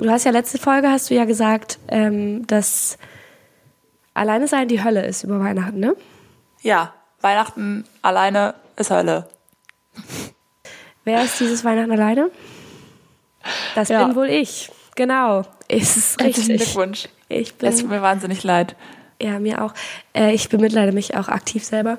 [0.00, 2.98] du hast ja letzte Folge, hast du ja gesagt, ähm, dass
[4.14, 5.94] alleine sein die Hölle ist über Weihnachten, ne?
[6.62, 9.28] Ja, Weihnachten alleine ist Hölle.
[11.04, 12.30] Wer ist dieses Weihnachten alleine?
[13.74, 14.04] Das Ja.
[14.06, 14.70] bin wohl ich.
[14.96, 15.42] Genau.
[15.68, 16.72] Ist es Herzlichen richtig.
[16.72, 17.08] Glückwunsch.
[17.28, 18.76] Ich Es tut bin, mir wahnsinnig leid.
[19.20, 19.72] ja, mir auch.
[20.14, 21.98] Äh, ich bemitleide mich auch aktiv selber.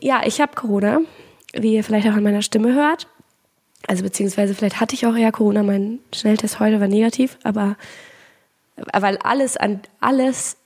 [0.00, 1.00] Ja, ich habe Corona,
[1.54, 3.06] wie ihr vielleicht auch an meiner Stimme hört.
[3.88, 5.62] Also beziehungsweise vielleicht hatte ich auch eher Corona.
[5.62, 7.76] Mein Schnelltest heute war negativ, aber
[8.92, 10.56] weil alles an alles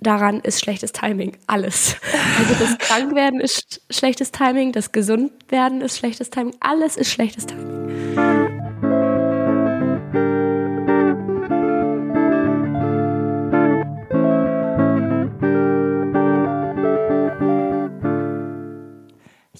[0.00, 1.36] daran ist schlechtes Timing.
[1.46, 1.96] Alles.
[2.38, 6.54] Also das Krankwerden ist sch- schlechtes Timing, das Gesundwerden ist schlechtes Timing.
[6.60, 7.84] Alles ist schlechtes Timing.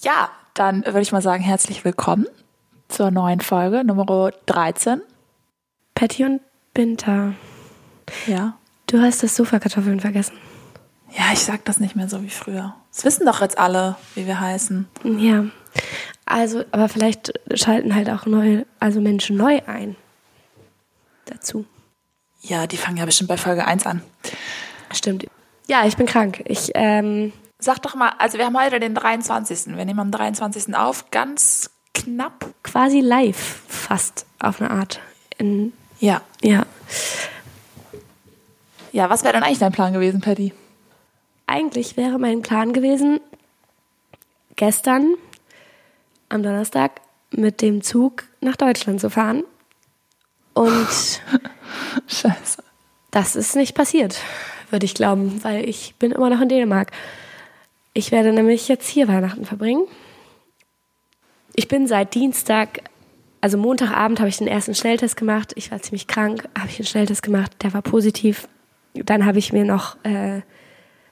[0.03, 2.27] Ja, dann würde ich mal sagen, herzlich willkommen
[2.95, 5.03] zur neuen Folge, Nummer 13.
[5.97, 6.41] Patty und
[6.75, 7.35] Binter.
[8.29, 8.57] Ja.
[8.87, 10.37] Du hast das Sofakartoffeln vergessen.
[11.11, 12.77] Ja, ich sag das nicht mehr so wie früher.
[12.93, 14.87] Das wissen doch jetzt alle, wie wir heißen.
[15.19, 15.47] Ja.
[16.25, 19.97] Also, aber vielleicht schalten halt auch neue, also Menschen neu ein.
[21.25, 21.65] Dazu.
[22.43, 24.03] Ja, die fangen ja bestimmt bei Folge 1 an.
[24.93, 25.27] Stimmt.
[25.67, 26.45] Ja, ich bin krank.
[26.47, 29.75] Ich, ähm, Sag doch mal, also wir haben heute den 23.
[29.75, 30.77] Wir nehmen am 23.
[30.77, 32.53] auf, ganz knapp.
[32.63, 35.01] quasi live fast auf eine Art.
[35.39, 36.23] In, Ja.
[36.43, 36.67] ja.
[38.93, 40.53] Ja, was wäre denn eigentlich dein Plan gewesen, Patty?
[41.47, 43.21] Eigentlich wäre mein Plan gewesen,
[44.57, 45.15] gestern
[46.29, 47.01] am Donnerstag
[47.31, 49.45] mit dem Zug nach Deutschland zu fahren.
[50.53, 50.89] Und
[52.07, 52.63] Scheiße.
[53.11, 54.21] Das ist nicht passiert,
[54.71, 56.91] würde ich glauben, weil ich bin immer noch in Dänemark.
[57.93, 59.87] Ich werde nämlich jetzt hier Weihnachten verbringen.
[61.55, 62.81] Ich bin seit Dienstag,
[63.41, 65.53] also Montagabend habe ich den ersten Schnelltest gemacht.
[65.55, 68.49] Ich war ziemlich krank, habe ich den Schnelltest gemacht, der war positiv.
[68.95, 70.41] Dann habe ich mir noch, äh,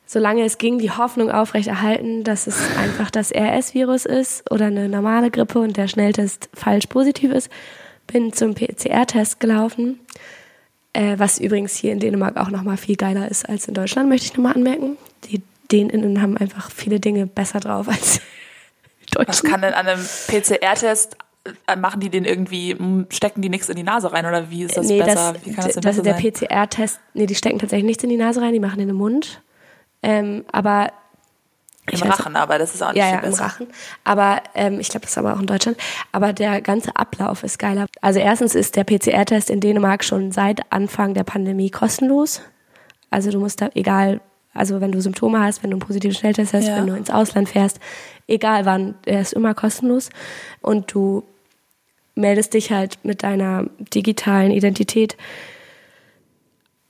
[0.04, 5.30] solange es ging, die Hoffnung aufrechterhalten, dass es einfach das RS-Virus ist oder eine normale
[5.30, 7.48] Grippe und der Schnelltest falsch positiv ist.
[8.08, 10.00] Bin zum PCR-Test gelaufen.
[10.92, 14.26] Äh, was übrigens hier in Dänemark auch nochmal viel geiler ist als in Deutschland, möchte
[14.26, 14.96] ich nochmal anmerken.
[15.30, 15.40] Die
[15.70, 18.20] Däninnen haben einfach viele Dinge besser drauf als
[19.12, 19.28] Deutschen.
[19.28, 21.16] Was kann denn an einem PCR-Test,
[21.66, 22.76] äh, machen die den irgendwie,
[23.10, 25.32] stecken die nichts in die Nase rein oder wie ist das nee, besser?
[25.32, 26.14] das, wie kann das denn das besser der?
[26.14, 29.42] PCR-Test, nee, die stecken tatsächlich nichts in die Nase rein, die machen in den Mund.
[30.02, 30.92] Ähm, aber
[31.86, 33.34] Im ich weiß- Rachen, aber das ist auch nicht ja, viel ja, im.
[33.34, 33.66] Rachen.
[34.04, 35.78] Aber ähm, ich glaube, das ist aber auch in Deutschland.
[36.12, 37.86] Aber der ganze Ablauf ist geiler.
[38.00, 42.42] Also erstens ist der PCR-Test in Dänemark schon seit Anfang der Pandemie kostenlos.
[43.10, 44.20] Also du musst da, egal,
[44.54, 46.76] also wenn du Symptome hast, wenn du einen positiven Schnelltest hast, Ja.
[46.76, 47.80] wenn du ins Ausland fährst,
[48.26, 50.10] egal wann, er ist immer kostenlos.
[50.60, 51.24] Und du
[52.14, 55.16] meldest dich halt mit deiner digitalen Identität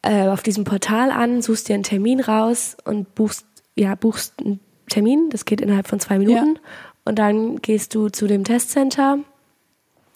[0.02, 3.46] äh, auf diesem Portal an, suchst dir einen Termin raus und buchst,
[3.76, 4.58] ja, buchst einen
[4.88, 5.30] Termin.
[5.30, 6.58] Das geht innerhalb von zwei Minuten.
[7.04, 9.18] Und dann gehst du zu dem Testcenter.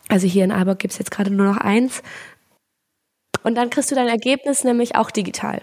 [0.08, 2.02] Also hier in Aalborg gibt's jetzt gerade nur noch eins.
[3.42, 5.62] Und dann kriegst du dein Ergebnis nämlich auch digital.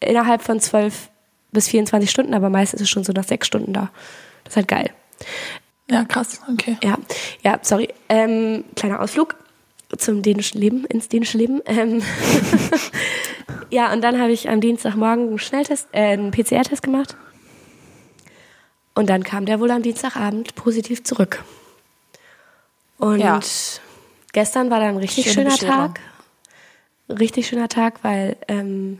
[0.00, 1.10] Innerhalb von zwölf
[1.56, 3.90] bis 24 Stunden, aber meistens ist es schon so nach sechs Stunden da.
[4.44, 4.90] Das ist halt geil.
[5.90, 6.76] Ja, krass, okay.
[6.82, 6.98] Ja,
[7.42, 7.88] ja, sorry.
[8.08, 9.34] Ähm, kleiner Ausflug
[9.96, 11.60] zum dänischen Leben, ins dänische Leben.
[11.66, 12.02] Ähm,
[13.70, 17.16] ja, und dann habe ich am Dienstagmorgen einen Schnelltest, äh, einen PCR-Test gemacht.
[18.94, 21.44] Und dann kam der wohl am Dienstagabend positiv zurück.
[22.98, 23.40] Und Ja.
[24.32, 25.72] gestern war dann ein richtig Schöne schöner.
[25.72, 26.00] Tag.
[27.08, 28.98] Richtig schöner Tag, weil ähm,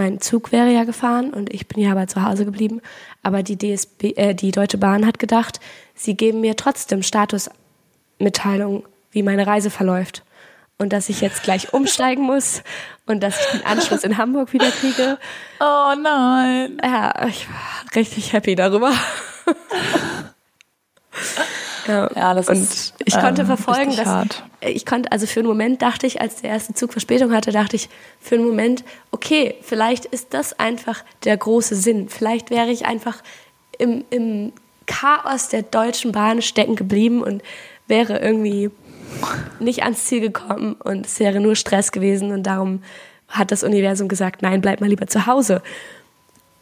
[0.00, 2.80] mein Zug wäre ja gefahren und ich bin ja aber zu Hause geblieben.
[3.22, 5.60] Aber die DSB, äh, die Deutsche Bahn hat gedacht,
[5.94, 10.24] sie geben mir trotzdem Statusmitteilung, wie meine Reise verläuft.
[10.78, 12.62] Und dass ich jetzt gleich umsteigen muss
[13.04, 15.18] und dass ich den Anschluss in Hamburg wieder kriege.
[15.62, 16.80] Oh nein.
[16.82, 18.94] Ja, ich war richtig happy darüber.
[21.90, 24.44] ja, Ja, das und ist, ich konnte ähm, verfolgen, richtig dass hart.
[24.60, 27.76] ich konnte, also für einen Moment dachte ich, als der erste Zug Verspätung hatte, dachte
[27.76, 27.88] ich
[28.20, 32.08] für einen Moment, okay, vielleicht ist das einfach der große Sinn.
[32.08, 33.22] Vielleicht wäre ich einfach
[33.78, 34.52] im, im
[34.86, 37.42] Chaos der Deutschen Bahn stecken geblieben und
[37.86, 38.70] wäre irgendwie
[39.58, 42.82] nicht ans Ziel gekommen und es wäre nur Stress gewesen und darum
[43.28, 45.62] hat das Universum gesagt, nein, bleib mal lieber zu Hause.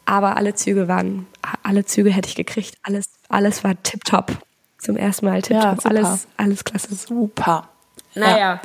[0.05, 1.27] Aber alle Züge waren,
[1.63, 2.77] alle Züge hätte ich gekriegt.
[2.83, 4.39] Alles, alles war tipptopp.
[4.79, 5.83] Zum ersten Mal Ja, tipptopp.
[5.83, 5.89] super.
[5.89, 6.95] alles, alles klasse.
[6.95, 7.69] Super.
[8.15, 8.61] Naja.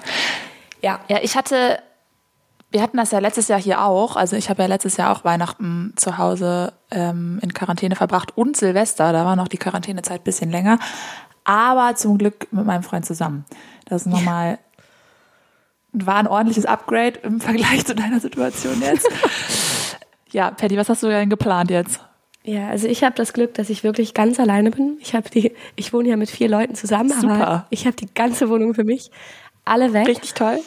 [0.81, 0.99] Ja.
[1.09, 1.79] Ja, ich hatte,
[2.71, 4.15] wir hatten das ja letztes Jahr hier auch.
[4.15, 8.57] Also ich habe ja letztes Jahr auch Weihnachten zu Hause ähm, in Quarantäne verbracht und
[8.57, 9.11] Silvester.
[9.11, 10.79] Da war noch die Quarantänezeit ein bisschen länger.
[11.45, 13.45] Aber zum Glück mit meinem Freund zusammen.
[13.85, 14.59] Das ist nochmal
[15.93, 19.07] war ein ordentliches Upgrade im Vergleich zu deiner Situation jetzt.
[20.31, 21.99] ja, Patty, was hast du denn geplant jetzt?
[22.45, 24.97] Ja, also ich habe das Glück, dass ich wirklich ganz alleine bin.
[25.01, 27.33] Ich habe die, ich wohne ja mit vier Leuten zusammen, Super.
[27.33, 29.11] aber ich habe die ganze Wohnung für mich.
[29.65, 30.59] Alle weg, Richtig toll.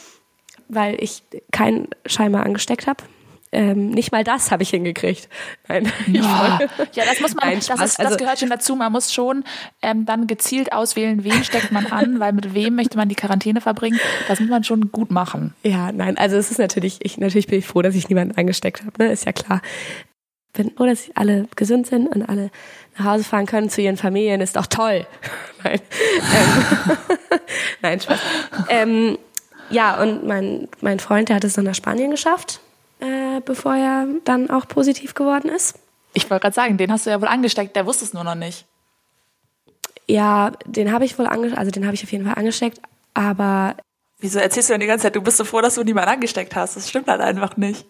[0.68, 3.04] weil ich keinen Scheimer angesteckt habe.
[3.52, 5.28] Ähm, nicht mal das habe ich hingekriegt.
[5.68, 6.58] Nein, Ja,
[6.92, 8.74] ja das muss man, Nein, das, ist, das Also- gehört schon dazu.
[8.74, 9.44] Man muss schon
[9.82, 13.60] ähm, dann gezielt auswählen, wen steckt man an, weil mit wem möchte man die Quarantäne
[13.60, 14.00] verbringen.
[14.28, 15.54] Das muss man schon gut machen.
[15.62, 18.82] Ja, nein, also es ist natürlich, ich, natürlich bin ich froh, dass ich niemanden angesteckt
[18.84, 19.12] habe, ne?
[19.12, 19.60] Ist ja klar.
[20.56, 22.50] Bin froh, dass alle gesund sind und alle
[22.98, 25.06] nach Hause fahren können zu ihren Familien, ist doch toll.
[25.64, 25.80] nein.
[26.34, 26.96] Ähm,
[27.82, 28.18] nein, Spaß.
[28.68, 29.18] Ähm,
[29.70, 32.60] ja, und mein, mein Freund, der hat es dann nach Spanien geschafft,
[33.00, 35.78] äh, bevor er dann auch positiv geworden ist.
[36.14, 38.34] Ich wollte gerade sagen, den hast du ja wohl angesteckt, der wusste es nur noch
[38.34, 38.64] nicht.
[40.08, 42.80] Ja, den habe ich wohl angesteckt, also den habe ich auf jeden Fall angesteckt,
[43.12, 43.76] aber
[44.18, 46.56] Wieso erzählst du denn die ganze Zeit, du bist so froh, dass du niemanden angesteckt
[46.56, 46.76] hast?
[46.76, 47.84] Das stimmt halt einfach nicht.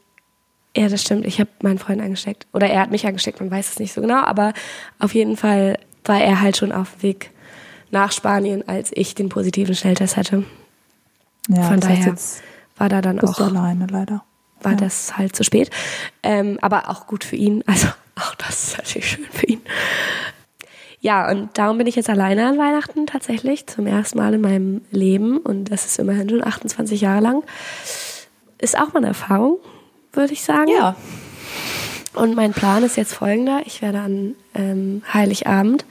[0.76, 1.24] Ja, das stimmt.
[1.26, 2.46] Ich habe meinen Freund angesteckt.
[2.52, 4.22] Oder er hat mich angesteckt, man weiß es nicht so genau.
[4.22, 4.52] Aber
[4.98, 7.30] auf jeden Fall war er halt schon auf dem Weg
[7.90, 10.44] nach Spanien, als ich den positiven Schnelltest hatte.
[11.48, 12.42] Ja, Von daher jetzt
[12.76, 14.22] war da dann auch, alleine leider.
[14.60, 14.78] war ja.
[14.78, 15.70] das halt zu spät.
[16.22, 17.64] Ähm, aber auch gut für ihn.
[17.76, 17.88] Also
[18.18, 19.60] auch das ist natürlich schön für ihn.
[21.00, 24.80] Ja, und darum bin ich jetzt alleine an Weihnachten tatsächlich zum ersten Mal in meinem
[24.90, 25.38] Leben.
[25.38, 27.44] Und das ist immerhin schon 28 Jahre lang.
[28.58, 29.58] Ist auch mal eine Erfahrung,
[30.16, 30.70] würde ich sagen.
[30.70, 30.96] Ja,
[32.14, 33.62] Und mein Plan ist jetzt folgender.
[33.66, 35.84] Ich werde an ähm, Heiligabend,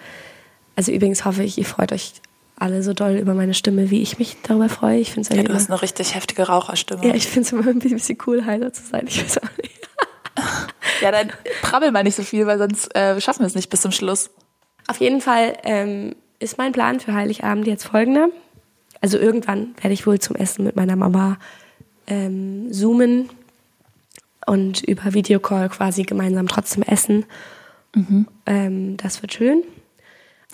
[0.75, 2.13] also übrigens hoffe ich, ihr freut euch
[2.57, 5.00] alle so doll über meine Stimme, wie ich mich darüber freue.
[5.00, 7.06] Ich finde es ja ja, du hast eine richtig heftige Raucherstimme.
[7.06, 9.06] ja, ich finde es immer ein bisschen cool, heiser zu sein.
[9.07, 9.72] Ich weiß auch nicht.
[11.01, 11.30] Ja, dann
[11.62, 14.30] prabbel mal nicht so viel, weil sonst äh, schaffen wir es nicht bis zum Schluss.
[14.88, 18.30] Auf jeden Fall ähm, ist mein Plan für Heiligabend jetzt folgender.
[19.01, 21.38] Also irgendwann werde ich wohl zum Essen mit meiner Mama
[22.07, 23.30] ähm, zoomen
[24.45, 27.25] und über Videocall quasi gemeinsam trotzdem essen.
[28.45, 29.63] Ähm, das wird schön.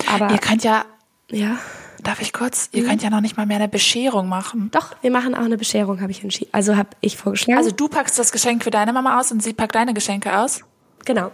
[0.08, 0.86] Aber Ihr könnt ja,
[1.30, 1.58] ja,
[2.04, 4.70] darf ich kurz, ihr könnt ja noch nicht mal mehr eine Bescherung machen.
[4.72, 6.50] doch, wir machen auch eine Bescherung, habe ich entschieden.
[6.54, 7.58] Also habe ich vorgeschlagen.
[7.58, 10.62] Also du packst das Geschenk für deine Mama aus und sie packt deine Geschenke aus?
[11.06, 11.32] genau.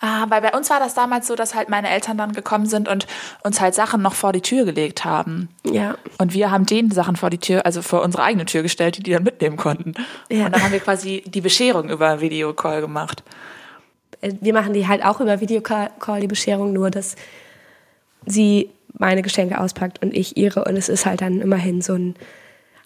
[0.00, 2.88] Ah, weil bei uns war das damals so, dass halt meine Eltern dann gekommen sind
[2.88, 3.06] und
[3.42, 5.48] uns halt Sachen noch vor die Tür gelegt haben.
[5.64, 5.96] Ja.
[6.18, 9.02] Und wir haben denen Sachen vor die Tür, also vor unsere eigene Tür gestellt, die
[9.02, 9.94] die dann mitnehmen konnten.
[10.30, 10.46] Ja.
[10.46, 13.24] Und dann haben wir quasi die Bescherung über Videocall gemacht.
[14.20, 15.90] Äh, Wir machen die halt auch über Videocall,
[16.20, 17.16] die Bescherung, nur dass
[18.24, 20.64] sie meine Geschenke auspackt und ich ihre.
[20.64, 22.14] Und es ist halt dann immerhin so ein,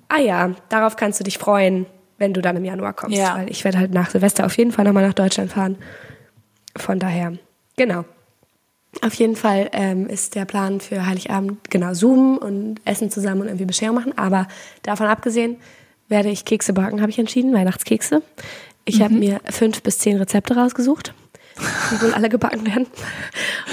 [0.09, 1.85] ah ja, darauf kannst du dich freuen,
[2.17, 3.19] wenn du dann im Januar kommst.
[3.19, 3.37] Ja.
[3.37, 5.77] Weil ich werde halt nach Silvester auf jeden Fall nochmal nach Deutschland fahren.
[6.77, 7.39] Von daher,
[7.77, 8.05] genau.
[9.01, 13.47] Auf jeden Fall ähm, ist der Plan für Heiligabend genau zoomen und essen zusammen und
[13.49, 14.19] irgendwie Bescherung machen.
[14.19, 14.47] Aber
[14.83, 15.57] davon abgesehen
[16.09, 18.23] werde ich Kekse backen, habe ich entschieden, Weihnachtskekse.
[18.85, 21.15] Ich habe mir fünf bis zehn Rezepte rausgesucht,
[21.91, 22.87] die wohl alle gebacken werden.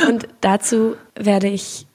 [0.08, 1.86] Und dazu werde ich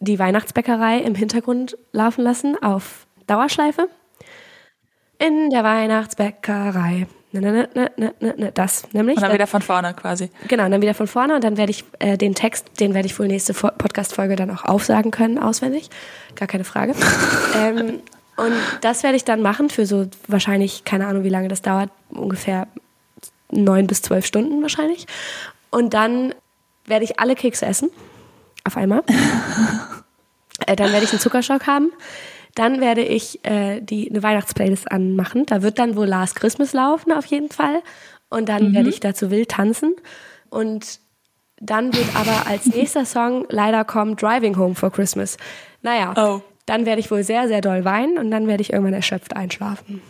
[0.00, 3.88] die Weihnachtsbäckerei im Hintergrund laufen lassen auf Dauerschleife.
[5.18, 7.06] In der Weihnachtsbäckerei.
[7.32, 9.16] Ne, ne, ne, ne, ne, ne, das nämlich.
[9.16, 10.30] Und dann wieder von vorne quasi.
[10.48, 13.06] Genau, und dann wieder von vorne und dann werde ich äh, den Text, den werde
[13.06, 15.90] ich wohl nächste Fo- Podcast-Folge dann auch aufsagen können, auswendig.
[16.34, 16.94] Gar keine Frage.
[17.56, 18.00] ähm,
[18.36, 21.90] und das werde ich dann machen für so wahrscheinlich, keine Ahnung, wie lange das dauert,
[22.10, 22.68] ungefähr
[23.50, 25.06] neun bis zwölf Stunden wahrscheinlich.
[25.70, 26.34] Und dann
[26.86, 27.90] werde ich alle Kekse essen.
[28.64, 29.02] Auf einmal.
[30.66, 31.90] äh, dann werde ich einen Zuckerschock haben.
[32.56, 35.46] Dann werde ich äh, die, eine Weihnachtsplaylist anmachen.
[35.46, 37.82] Da wird dann wohl Last Christmas laufen, auf jeden Fall.
[38.30, 39.94] Und dann werde ich dazu wild tanzen.
[40.50, 40.98] Und
[41.60, 45.36] dann wird aber als nächster Song leider kommen Driving Home for Christmas.
[45.82, 46.40] Naja, Oh.
[46.66, 50.02] dann werde ich wohl sehr, sehr doll weinen und dann werde ich irgendwann erschöpft einschlafen.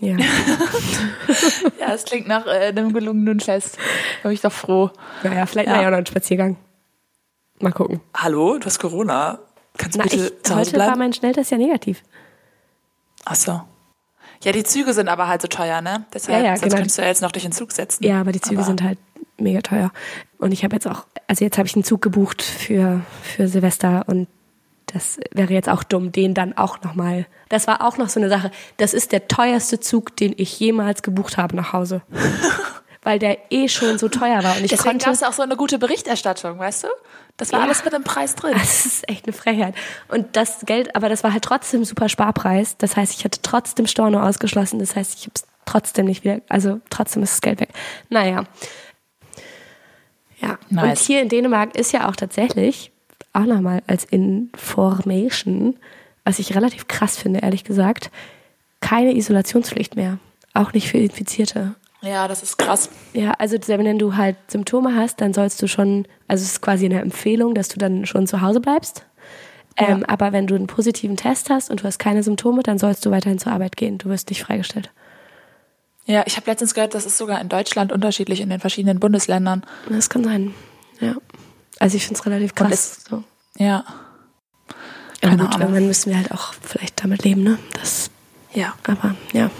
[0.00, 0.16] Ja.
[1.80, 3.76] Ja, das klingt nach äh, einem gelungenen Fest.
[4.22, 4.90] Da bin ich doch froh.
[5.22, 5.76] naja, vielleicht Ja.
[5.76, 6.56] mal ja noch einen Spaziergang.
[7.60, 8.00] Mal gucken.
[8.16, 9.38] Hallo, du hast Corona.
[9.78, 10.98] Kannst du Na, bitte ich, zu Hause heute war bleiben?
[10.98, 12.02] mein Schnelltest ja negativ.
[13.24, 13.60] Ach so.
[14.44, 16.04] Ja, die Züge sind aber halt so teuer, ne?
[16.12, 16.74] Deshalb, Ja, ja, genau.
[16.74, 18.04] könntest du ja jetzt noch durch den Zug setzen.
[18.04, 18.98] Ja, aber die Züge Aber- sind halt
[19.38, 19.92] mega teuer.
[20.38, 24.04] Und ich habe jetzt auch, also jetzt habe ich einen Zug gebucht für, für Silvester
[24.08, 24.26] und
[24.86, 27.26] das wäre jetzt auch dumm, den dann auch nochmal.
[27.48, 28.50] Das war auch noch so eine Sache.
[28.76, 32.02] Das ist der teuerste Zug, den ich jemals gebucht habe nach Hause.
[33.04, 34.56] Weil der eh schon so teuer war.
[34.56, 35.04] Und ich Deswegen konnte.
[35.06, 36.88] gab es auch so eine gute Berichterstattung, weißt du?
[37.36, 37.64] Das war Ja.
[37.64, 38.52] alles mit dem Preis drin.
[38.58, 39.74] Das ist echt eine Frechheit.
[40.08, 42.76] Und das Geld, aber das war halt trotzdem super Sparpreis.
[42.78, 44.78] Das heißt, ich hatte trotzdem Storno ausgeschlossen.
[44.78, 47.70] Das heißt, ich habe es trotzdem nicht wieder, also trotzdem ist das Geld weg.
[48.08, 48.44] Naja.
[50.40, 50.58] Ja.
[50.70, 51.06] Und Nice.
[51.06, 52.90] hier in Dänemark ist ja auch tatsächlich,
[53.32, 55.76] auch nochmal als Information,
[56.24, 58.10] was ich relativ krass finde, ehrlich gesagt,
[58.80, 60.18] keine Isolationspflicht mehr.
[60.54, 61.74] Auch nicht für Infizierte.
[62.02, 62.88] Ja, das ist krass.
[63.12, 66.84] Ja, also wenn du halt Symptome hast, dann sollst du schon, also es ist quasi
[66.86, 69.06] eine Empfehlung, dass du dann schon zu Hause bleibst.
[69.76, 70.08] Ähm, Ja.
[70.08, 73.10] aber wenn du einen positiven Test hast und du hast keine Symptome, dann sollst du
[73.10, 73.98] weiterhin zur Arbeit gehen.
[73.98, 74.90] Du wirst nicht freigestellt.
[76.04, 79.62] Ja, ich habe letztens gehört, das ist sogar in Deutschland unterschiedlich in den verschiedenen Bundesländern.
[79.88, 80.52] Das kann sein.
[81.00, 81.14] Ja.
[81.78, 82.72] Also ich finde es relativ krass.
[82.72, 83.22] es- so.
[83.56, 83.84] Ja.
[85.20, 85.60] Keine gut, Ahnung.
[85.60, 87.58] irgendwann müssen wir halt auch vielleicht damit leben, ne?
[87.80, 88.10] Das,
[88.52, 88.74] Ja.
[88.86, 89.50] aber ja.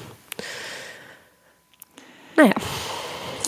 [2.37, 2.55] Naja,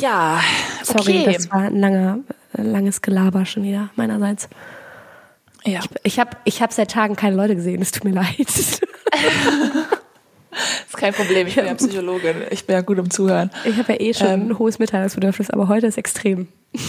[0.00, 0.40] Ja,
[0.82, 1.32] sorry, okay.
[1.34, 2.18] das war ein langer,
[2.56, 4.48] äh, langes Gelaber schon wieder meinerseits.
[5.64, 5.80] ja.
[6.02, 8.38] Ich habe ich hab seit Tagen keine Leute gesehen, es tut mir leid.
[8.48, 8.80] ist
[10.96, 11.46] kein Problem.
[11.46, 12.36] Ich bin ja Psychologin.
[12.50, 13.50] Ich bin ja gut im Zuhören.
[13.64, 14.48] Ich habe ja eh schon Ähm.
[14.50, 16.48] ein hohes Mitteilungsbedürfnis, aber heute ist extrem.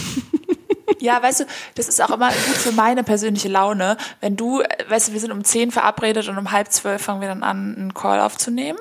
[0.98, 3.96] Ja, weißt du, das ist auch immer gut für meine persönliche Laune.
[4.20, 7.20] Wenn du, äh, weißt du, wir sind um 10 verabredet und um halb zwölf fangen
[7.20, 8.78] wir dann an, einen Call aufzunehmen.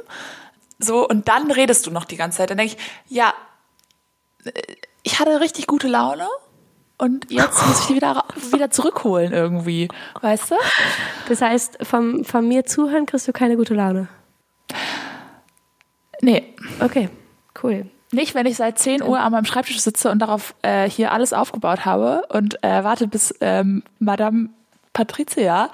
[0.85, 2.49] So, und dann redest du noch die ganze Zeit.
[2.49, 3.33] Dann denke ich, ja,
[4.45, 4.51] äh,
[5.03, 6.27] ich hatte richtig gute Laune
[6.97, 9.87] und jetzt muss ich die wieder, wieder zurückholen irgendwie.
[10.21, 10.55] Weißt du?
[11.27, 14.07] Das heißt, vom, von mir zuhören kriegst du keine gute Laune.
[16.21, 17.09] Nee, Okay,
[17.63, 17.85] cool.
[18.11, 21.33] Nicht, wenn ich seit 10 Uhr an meinem Schreibtisch sitze und darauf äh, hier alles
[21.33, 24.49] aufgebaut habe und äh, warte, bis ähm, Madame
[24.93, 25.69] Patricia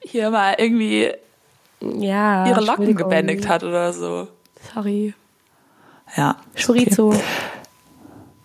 [0.00, 1.12] hier mal irgendwie
[1.80, 2.46] Ja.
[2.48, 4.28] ihre Locken gebändigt hat oder so.
[4.74, 5.14] Sorry.
[6.16, 6.36] Ja.
[6.64, 7.14] Chorizo.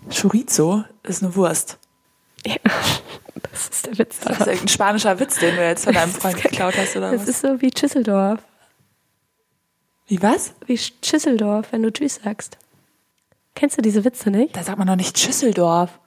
[0.10, 1.77] Chorizo ist eine Wurst.
[2.46, 2.55] Ja.
[3.51, 4.19] Das ist der Witz.
[4.19, 7.22] Das ist irgendein spanischer Witz, den du jetzt von deinem Freund geklaut hast, oder Das
[7.22, 7.27] was?
[7.29, 8.39] ist so wie Schüsseldorf.
[10.07, 10.53] Wie was?
[10.65, 12.57] Wie Schüsseldorf, wenn du Tschüss sagst.
[13.55, 14.55] Kennst du diese Witze nicht?
[14.55, 16.00] Da sagt man doch nicht Schüsseldorf.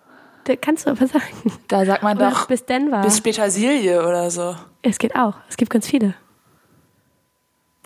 [0.44, 1.52] Da kannst du aber sagen.
[1.68, 3.02] Da sagt man Oder doch bis Denver.
[3.02, 4.56] bis Petersilie oder so.
[4.82, 5.34] es geht auch.
[5.48, 6.14] Es gibt ganz viele.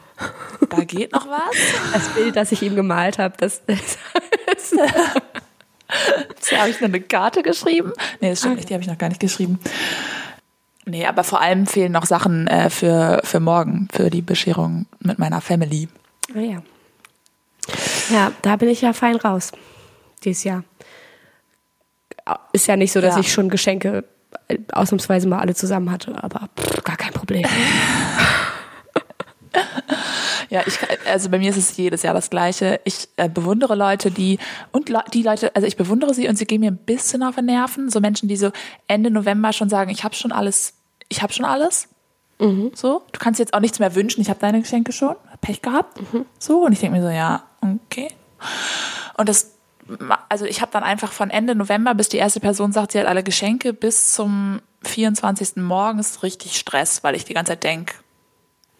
[0.69, 1.55] da geht noch was.
[1.93, 4.71] Das Bild, das ich ihm gemalt habe, das, das
[6.49, 7.93] Da habe ich noch eine Karte geschrieben.
[8.21, 9.59] Nee, das stimmt nicht, die habe ich noch gar nicht geschrieben.
[10.85, 15.17] Nee, aber vor allem fehlen noch Sachen äh, für, für morgen, für die Bescherung mit
[15.19, 15.87] meiner Family.
[16.35, 16.61] Ah ja.
[18.11, 19.51] Ja, da bin ich ja fein raus.
[20.23, 20.63] Dieses Jahr.
[22.53, 23.21] Ist ja nicht so, dass Ja.
[23.21, 24.03] ich schon Geschenke
[24.71, 27.45] ausnahmsweise mal alle zusammen hatte, aber pff, gar kein Problem.
[30.49, 30.77] Ja, ich,
[31.07, 32.79] also bei mir ist es jedes Jahr das Gleiche.
[32.83, 34.37] Ich äh, bewundere Leute, die,
[34.71, 37.35] und Le die Leute, also ich bewundere sie und sie gehen mir ein bisschen auf
[37.35, 37.89] den Nerven.
[37.89, 38.51] So Menschen, die so
[38.87, 40.73] Ende November schon sagen, ich habe schon alles,
[41.09, 41.87] ich habe schon alles.
[42.75, 45.99] So, du kannst jetzt auch nichts mehr wünschen, ich habe deine Geschenke schon, Pech gehabt.
[46.37, 47.43] So, und ich denke mir so, ja,
[47.85, 48.09] okay.
[49.17, 49.54] Und das,
[50.29, 53.07] also ich habe dann einfach von Ende November, bis die erste Person sagt, sie hat
[53.07, 55.57] alle Geschenke, bis zum 24.
[55.57, 57.95] morgens richtig Stress, weil ich die ganze Zeit denk,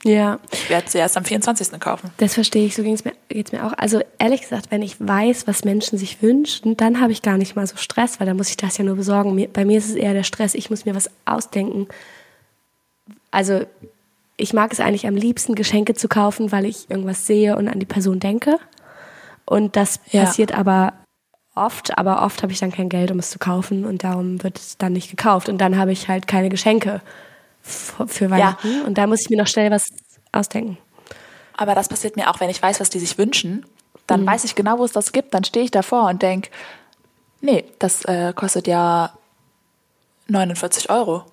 [0.04, 1.80] Ja, ich werde sie erst am 24.
[1.80, 2.12] kaufen.
[2.18, 3.74] das verstehe ich, so ging's mir, geht's mir auch.
[3.78, 7.56] Also ehrlich gesagt, wenn ich weiß, was Menschen sich wünschen, dann habe ich gar nicht
[7.56, 9.48] mal so Stress, weil dann muss ich das ja nur besorgen.
[9.54, 11.88] Bei mir ist es eher der Stress, ich muss mir was ausdenken.
[13.32, 13.66] Also
[14.38, 17.80] ich mag es eigentlich am liebsten, Geschenke zu kaufen, weil ich irgendwas sehe und an
[17.80, 18.60] die Person denke.
[19.46, 20.26] Und das Ja.
[20.26, 20.94] passiert aber
[21.56, 24.58] oft, aber oft habe ich dann kein Geld, um es zu kaufen und darum wird
[24.58, 25.50] es dann nicht gekauft.
[25.50, 27.02] Und dann habe ich halt keine Geschenke
[27.64, 29.88] für Weihnachten und da muss ich mir noch schnell was
[30.32, 30.78] ausdenken.
[31.58, 33.66] Aber das passiert mir auch, wenn ich weiß, was die sich wünschen.
[34.08, 35.34] Dann weiß ich genau, wo es das gibt.
[35.34, 36.50] Dann stehe ich davor und denke,
[37.42, 39.12] nee, das äh, kostet ja
[40.28, 41.24] 49 Euro.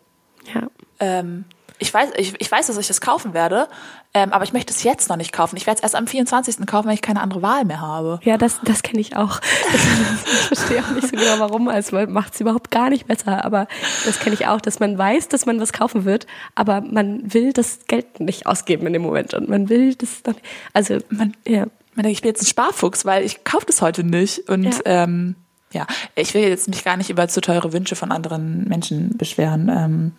[0.54, 0.68] Ja.
[1.00, 1.44] Ähm,
[1.82, 3.68] ich, weiß, ich, ich weiß, dass ich das kaufen werde,
[4.14, 5.56] ähm, aber ich möchte es jetzt noch nicht kaufen.
[5.56, 6.66] Ich werde es erst am 24.
[6.66, 8.20] kaufen, wenn ich keine andere Wahl mehr habe.
[8.22, 9.40] Ja, das, das kenne ich auch.
[9.74, 11.68] ich verstehe auch nicht so genau, warum.
[11.68, 13.44] Also macht es überhaupt gar nicht besser.
[13.44, 13.66] Aber
[14.06, 17.52] das kenne ich auch, dass man weiß, dass man was kaufen wird, aber man will
[17.52, 19.34] das Geld nicht ausgeben in dem Moment.
[19.34, 20.36] Und man will das dann.
[20.72, 21.66] Also man, ja.
[21.94, 24.48] Man denkt, ich bin jetzt ein Sparfuchs, weil ich kaufe das heute nicht.
[24.48, 24.80] Und Ja.
[24.86, 25.34] ähm,
[25.72, 29.68] ja, ich will jetzt mich gar nicht über zu teure Wünsche von anderen Menschen beschweren.
[29.70, 30.12] Ähm,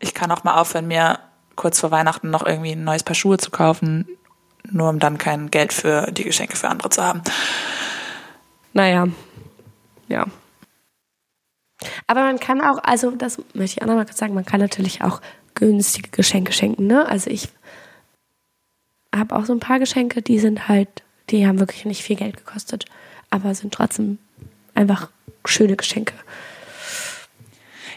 [0.00, 1.18] ich kann auch mal aufhören, mir
[1.56, 4.06] kurz vor Weihnachten noch irgendwie ein neues Paar Schuhe zu kaufen,
[4.70, 7.22] nur um dann kein Geld für die Geschenke für andere zu haben.
[8.72, 9.08] Naja.
[10.08, 10.26] Ja.
[12.06, 15.02] Aber man kann auch, also das möchte ich auch nochmal kurz sagen, man kann natürlich
[15.02, 15.20] auch
[15.54, 17.06] günstige Geschenke schenken, ne?
[17.06, 17.48] Also ich
[19.14, 20.88] habe auch so ein paar Geschenke, die sind halt,
[21.30, 22.86] die haben wirklich nicht viel Geld gekostet,
[23.30, 24.18] aber sind trotzdem
[24.74, 25.10] einfach
[25.44, 26.14] schöne Geschenke.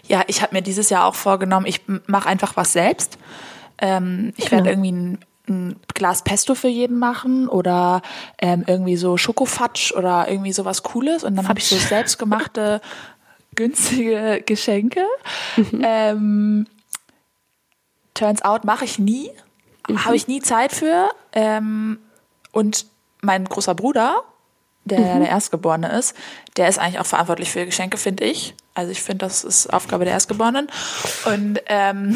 [0.07, 3.17] Ja, ich habe mir dieses Jahr auch vorgenommen, ich mache einfach was selbst.
[3.77, 4.63] Ähm, ich Genau.
[4.63, 8.01] werde irgendwie ein, ein Glas Pesto für jeden machen oder
[8.39, 11.23] ähm, irgendwie so Schokofatsch oder irgendwie sowas Cooles.
[11.23, 12.81] Und dann habe ich so selbstgemachte,
[13.55, 15.05] günstige Geschenke.
[15.81, 16.67] Ähm,
[18.13, 19.31] turns out mache ich nie,
[20.05, 21.09] habe ich nie Zeit für.
[21.33, 21.99] Ähm,
[22.51, 22.85] und
[23.21, 24.23] mein großer Bruder,
[24.87, 26.15] der der Erstgeborene ist,
[26.55, 28.55] der ist eigentlich auch verantwortlich für Geschenke, finde ich.
[28.73, 30.67] Also ich finde, das ist Aufgabe der Erstgeborenen.
[31.25, 32.15] Und ähm,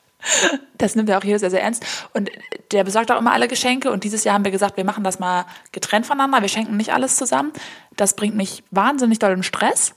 [0.78, 1.84] das nimmt er auch hier sehr, sehr ernst.
[2.12, 2.30] Und
[2.72, 3.90] der besorgt auch immer alle Geschenke.
[3.90, 6.42] Und dieses Jahr haben wir gesagt, wir machen das mal getrennt voneinander.
[6.42, 7.52] Wir schenken nicht alles zusammen.
[7.96, 9.94] Das bringt mich wahnsinnig doll in Stress.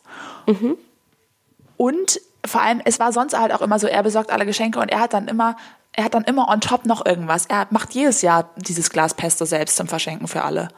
[1.77, 4.89] Und vor allem, es war sonst halt auch immer so, er besorgt alle Geschenke und
[4.89, 5.57] er hat dann immer,
[5.91, 7.45] er hat dann immer on top noch irgendwas.
[7.47, 10.69] Er macht jedes Jahr dieses Glas Pesto selbst zum Verschenken für alle.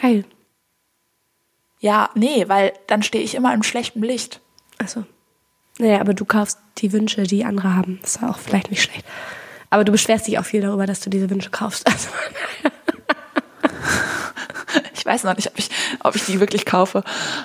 [0.00, 0.24] Geil.
[1.82, 4.40] Ja, nee, weil dann stehe ich immer im schlechten Licht.
[4.78, 5.04] Achso.
[5.78, 7.98] Naja, aber du kaufst die Wünsche, die andere haben.
[8.02, 9.04] Das ist auch vielleicht nicht schlecht.
[9.68, 11.84] Aber du beschwerst dich auch viel darüber, dass du diese Wünsche kaufst.
[11.92, 12.08] Also,
[14.94, 15.68] Ich weiß noch nicht, ob ich,
[16.04, 17.02] ob ich die wirklich kaufe.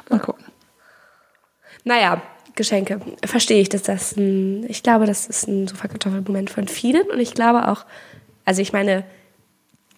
[0.10, 0.46] Mal gucken.
[1.84, 2.22] naja,
[2.54, 3.02] Geschenke.
[3.26, 7.10] Verstehe ich, dass das ein, ich glaube, das ist ein Sofakartoffelmoment von vielen.
[7.10, 7.86] Und ich glaube auch,
[8.46, 9.04] also ich meine,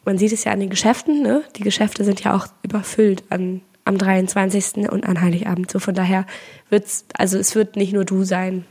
[0.06, 1.44] man sieht es ja an den Geschäften, ne?
[1.58, 4.90] Die Geschäfte sind ja auch überfüllt an, am 23.
[4.90, 5.72] und an Heiligabend.
[5.72, 6.26] So von daher
[6.70, 8.66] wird's, also es wird nicht nur du sein,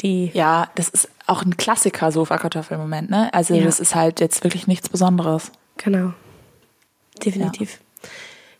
[0.00, 3.32] die Ja, das ist auch ein Klassiker, Sofakartoffelmoment, ne?
[3.34, 3.64] Also Ja.
[3.64, 5.50] das ist halt jetzt wirklich nichts Besonderes.
[5.76, 6.12] Genau.
[7.24, 7.80] Definitiv.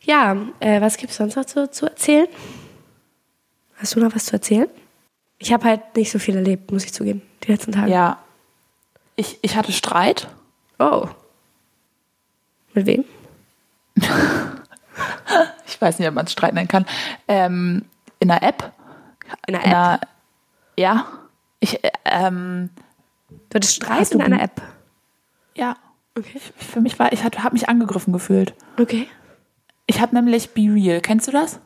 [0.03, 2.27] Ja, äh, was gibt's sonst noch zu, zu erzählen?
[3.77, 4.67] Hast du noch was zu erzählen?
[5.39, 7.91] Ich habe halt nicht so viel erlebt, muss ich zugeben, die letzten Tage.
[7.91, 8.19] Ja.
[9.15, 10.27] Ich, ich hatte Streit.
[10.79, 11.07] Oh.
[12.73, 13.05] Mit wem?
[15.81, 16.85] Ich weiß nicht, ob man es Streit nennen kann.
[17.27, 17.85] Ähm,
[18.19, 18.71] in einer App.
[19.47, 19.75] In einer In App.
[19.77, 19.99] einer,
[20.77, 21.05] ja.
[21.59, 22.69] Ich, äh, ähm,
[23.49, 24.61] Du hattest Streit in einer App.
[25.55, 25.75] ja.
[26.15, 26.39] Okay.
[26.55, 28.53] Für mich war, ich habe mich angegriffen gefühlt.
[28.79, 29.07] Okay.
[29.87, 31.01] Ich habe nämlich Be Real.
[31.01, 31.59] Kennst du das?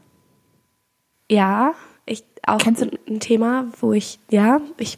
[1.29, 1.73] Ja,
[2.05, 4.97] ich auch Kennst du- ein Thema, wo ich, ja, ich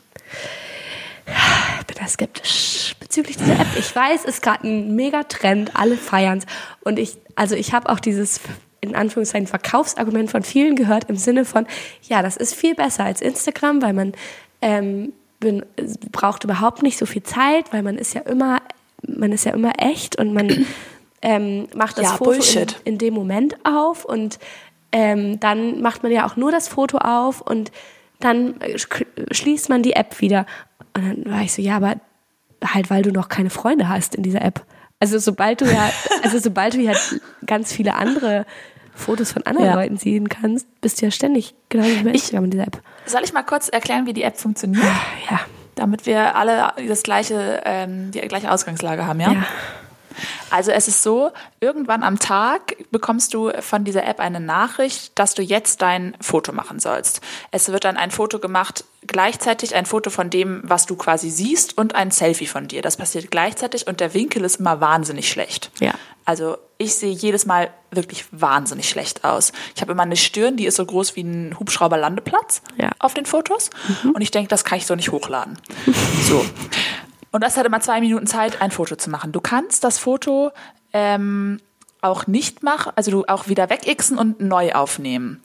[1.26, 3.68] bin da skeptisch bezüglich dieser App.
[3.80, 6.46] Ich weiß, es ist gerade ein Megatrend, alle feiern's.
[6.82, 8.42] Und ich, also ich habe auch dieses
[8.82, 11.66] in Anführungszeichen Verkaufsargument von vielen gehört im Sinne von,
[12.04, 14.14] ja, das ist viel besser als Instagram, weil man
[14.62, 15.66] ähm, bin,
[16.12, 18.62] braucht überhaupt nicht so viel Zeit, weil man ist ja immer,
[19.08, 20.66] man ist ja immer echt und man
[21.22, 22.32] ähm, macht das Ja, Foto
[22.86, 24.40] in, in dem Moment auf und
[24.92, 27.72] ähm, dann macht man ja auch nur das Foto auf und
[28.20, 30.46] dann äh, sch- schließt man die App wieder.
[30.96, 31.96] Und dann war ich so, ja, aber
[32.64, 34.66] halt, weil du noch keine Freunde hast in dieser App.
[35.00, 35.92] Also sobald du ja,
[36.24, 36.94] also sobald du ja
[37.46, 38.46] ganz viele andere
[38.96, 39.76] Fotos von anderen Ja.
[39.76, 42.82] Leuten sehen kannst, bist du ja ständig genau wie bei Instagram in dieser App.
[43.06, 44.84] Soll ich mal kurz erklären, wie die App funktioniert?
[45.30, 45.42] Ja.
[45.76, 49.34] Damit wir alle das gleiche, ähm, die gleiche Ausgangslage haben, ja?
[49.34, 49.46] Ja.
[50.50, 55.34] Also es ist so, irgendwann am Tag bekommst du von dieser App eine Nachricht, dass
[55.34, 57.22] du jetzt dein Foto machen sollst.
[57.52, 61.78] Es wird dann ein Foto gemacht, gleichzeitig ein Foto von dem, was du quasi siehst
[61.78, 62.82] und ein Selfie von dir.
[62.82, 65.72] Das passiert gleichzeitig und der Winkel ist immer wahnsinnig schlecht.
[65.80, 65.94] Ja.
[66.26, 69.54] Also ich sehe jedes Mal wirklich wahnsinnig schlecht aus.
[69.76, 72.90] Ich habe immer eine Stirn, die ist so groß wie ein Hubschrauberlandeplatz Ja.
[73.00, 73.70] auf den Fotos.
[74.14, 75.58] Und ich denke, das kann ich so nicht hochladen.
[76.28, 76.44] So.
[77.38, 79.32] Und das hat immer zwei Minuten Zeit, ein Foto zu machen.
[79.32, 80.50] Du kannst das Foto
[80.92, 81.60] ähm,
[82.02, 85.44] auch nicht machen, also du auch wieder wegixen und neu aufnehmen.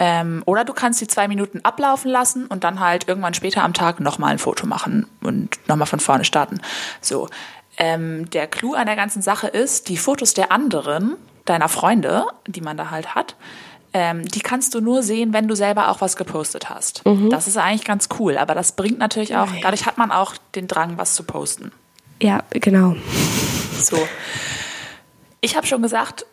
[0.00, 3.72] Ähm, oder du kannst die zwei Minuten ablaufen lassen und dann halt irgendwann später am
[3.72, 6.60] Tag nochmal ein Foto machen und nochmal von vorne starten.
[7.00, 7.28] So.
[7.76, 12.62] Ähm, der Clou an der ganzen Sache ist, die Fotos der anderen, deiner Freunde, die
[12.62, 13.36] man da halt hat,
[13.92, 17.02] ähm, die kannst du nur sehen, wenn du selber auch was gepostet hast.
[17.30, 20.68] Das ist eigentlich ganz cool, aber das bringt natürlich auch, dadurch hat man auch den
[20.68, 21.72] Drang, was zu posten.
[22.20, 22.96] Ja, genau.
[23.80, 23.98] So.
[25.40, 26.26] Ich habe schon gesagt,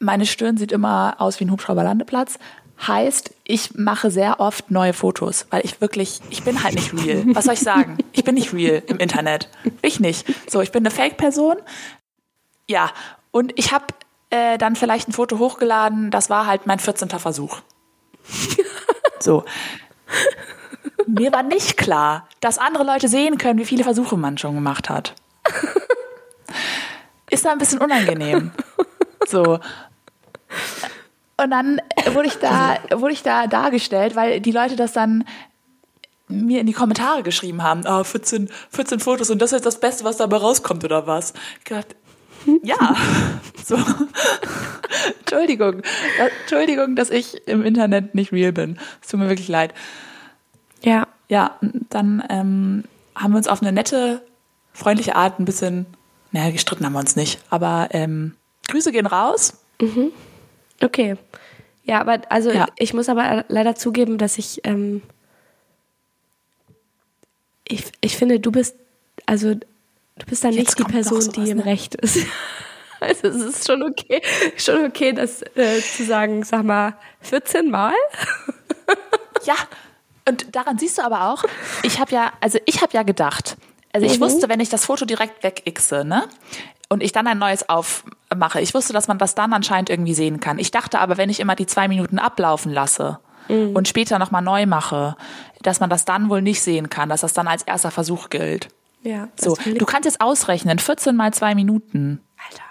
[0.00, 2.38] meine Stirn sieht immer aus wie ein Hubschrauberlandeplatz.
[2.86, 7.22] Heißt, ich mache sehr oft neue Fotos, weil ich wirklich, ich bin halt nicht real.
[7.34, 7.98] Was soll ich sagen?
[8.12, 9.48] Ich bin nicht real im Internet.
[9.82, 10.26] Ich nicht.
[10.50, 11.56] So, ich bin eine Fake-Person.
[12.68, 12.90] Ja,
[13.30, 13.86] und ich habe
[14.32, 17.08] äh, dann vielleicht ein Foto hochgeladen, das war halt mein 14.
[17.10, 17.60] Versuch.
[19.20, 19.44] So.
[21.06, 24.90] Mir war nicht klar, dass andere Leute sehen können, wie viele Versuche man schon gemacht
[24.90, 25.14] hat.
[27.30, 28.50] Ist da ein bisschen unangenehm.
[29.28, 29.60] So.
[31.36, 31.80] Und dann
[32.12, 35.24] wurde ich da, wurde ich da dargestellt, weil die Leute das dann
[36.26, 40.02] mir in die Kommentare geschrieben haben, ah, 14, 14 Fotos und das ist das Beste,
[40.02, 41.32] was dabei rauskommt, oder was?
[41.58, 41.94] Ich gedacht,
[42.62, 42.96] ja,
[43.64, 43.76] so.
[45.20, 45.82] Entschuldigung,
[46.42, 48.78] Entschuldigung, dass ich im Internet nicht real bin.
[49.00, 49.72] Es tut mir wirklich leid.
[50.82, 54.22] Ja, Ja, dann ähm, haben wir uns auf eine nette,
[54.72, 55.86] freundliche Art ein bisschen,
[56.32, 58.34] naja, gestritten haben wir uns nicht, aber ähm,
[58.68, 59.54] Grüße gehen raus.
[60.82, 61.16] okay.
[61.84, 62.66] Ja, aber also Ja.
[62.76, 65.02] ich muss aber leider zugeben, dass ich, ähm,
[67.66, 68.76] ich, ich finde, du bist,
[69.26, 69.54] also
[70.18, 71.64] du bist dann Jetzt nicht die Person, sowas, die im ne?
[71.66, 72.18] Recht ist.
[73.00, 74.22] Also es ist schon okay,
[74.56, 77.94] schon okay, das äh, zu sagen, sag mal, 14 Mal?
[79.44, 79.54] Ja,
[80.28, 81.42] und daran siehst du aber auch,
[81.82, 83.56] ich habe ja, also ich habe ja gedacht,
[83.92, 84.24] also ich Mhm.
[84.24, 86.28] wusste, wenn ich das Foto direkt wegixe, ne?
[86.88, 90.38] Und ich dann ein neues aufmache, ich wusste, dass man das dann anscheinend irgendwie sehen
[90.38, 90.60] kann.
[90.60, 93.74] Ich dachte aber, wenn ich immer die zwei Minuten ablaufen lasse Mhm.
[93.74, 95.16] und später nochmal neu mache,
[95.62, 98.68] dass man das dann wohl nicht sehen kann, dass das dann als erster Versuch gilt.
[99.02, 99.28] Ja.
[99.40, 102.20] So, du kannst jetzt ausrechnen, 14 mal zwei Minuten.
[102.48, 102.62] Alter.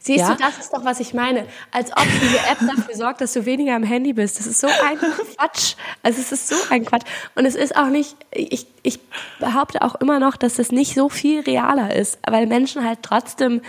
[0.00, 0.34] Siehst Ja?
[0.34, 1.46] du, das ist doch, was ich meine.
[1.70, 4.40] Als ob diese App dafür sorgt, dass du weniger am Handy bist.
[4.40, 5.74] Das ist so ein Quatsch.
[6.02, 7.04] Also es ist so ein Quatsch.
[7.36, 8.98] Und es ist auch nicht, ich, ich
[9.38, 13.62] behaupte auch immer noch, dass das nicht so viel realer ist, weil Menschen halt trotzdem,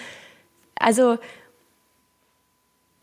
[0.76, 1.20] also,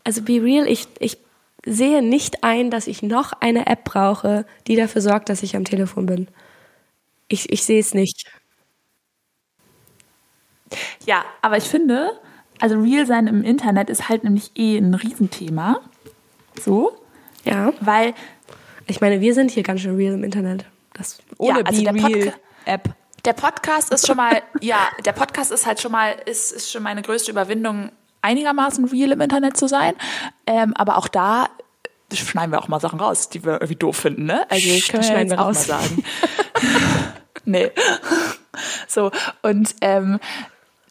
[0.03, 1.17] also be real, ich, ich
[1.65, 5.63] sehe nicht ein, dass ich noch eine App brauche, die dafür sorgt, dass ich am
[5.63, 6.27] Telefon bin.
[7.29, 8.29] Ich, ich sehe es nicht.
[11.05, 12.11] Ja, aber ich finde,
[12.59, 15.79] also Real sein im Internet ist halt nämlich eh ein Riesenthema.
[16.63, 16.93] So,
[17.43, 17.73] Ja.
[17.81, 18.13] weil
[18.87, 20.65] Ich meine, wir sind hier ganz schön real im Internet.
[20.93, 22.33] Das ohne Ja, also Be der Real
[22.65, 22.89] App.
[23.23, 26.83] Der Podcast ist schon mal, ja, der Podcast ist halt schon mal, ist, ist schon
[26.83, 29.93] meine größte Überwindung, einigermaßen real im Internet zu sein.
[30.45, 31.47] Ähm, aber auch da
[32.13, 34.45] schneiden wir auch mal Sachen raus, die wir irgendwie doof finden, ne?
[34.49, 36.03] Also das können wir jetzt auch mal sagen.
[37.45, 37.71] nee.
[38.87, 39.11] So,
[39.43, 40.19] und ähm,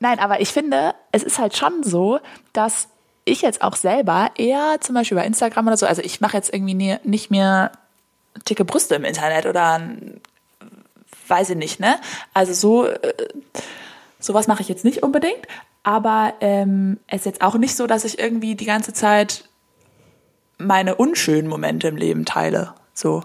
[0.00, 2.18] nein, aber ich finde, es ist halt schon so,
[2.52, 2.88] dass
[3.24, 6.52] ich jetzt auch selber eher zum Beispiel bei Instagram oder so, also ich mache jetzt
[6.52, 7.72] irgendwie nie, nicht mehr
[8.48, 9.80] dicke Brüste im Internet oder
[11.28, 11.98] weiß ich nicht, ne?
[12.34, 13.14] Also so, äh,
[14.18, 15.46] sowas mache ich jetzt nicht unbedingt.
[15.82, 19.48] Aber ähm, es ist jetzt auch nicht so, dass ich irgendwie die ganze Zeit
[20.58, 22.74] meine unschönen Momente im Leben teile.
[22.92, 23.22] So.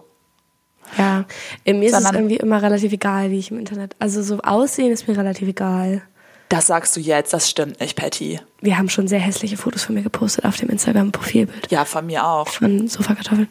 [0.97, 1.25] Ja,
[1.65, 3.95] mir ist es irgendwie immer relativ egal, wie ich im Internet.
[3.99, 6.03] Also so aussehen ist mir relativ egal.
[6.49, 8.39] Das sagst du jetzt, das stimmt nicht, Patty.
[8.61, 12.25] Wir haben schon sehr hässliche Fotos von mir gepostet auf dem Instagram-Profilbild Ja, von mir
[12.25, 12.47] auch.
[12.47, 13.47] von Sofakartoffeln.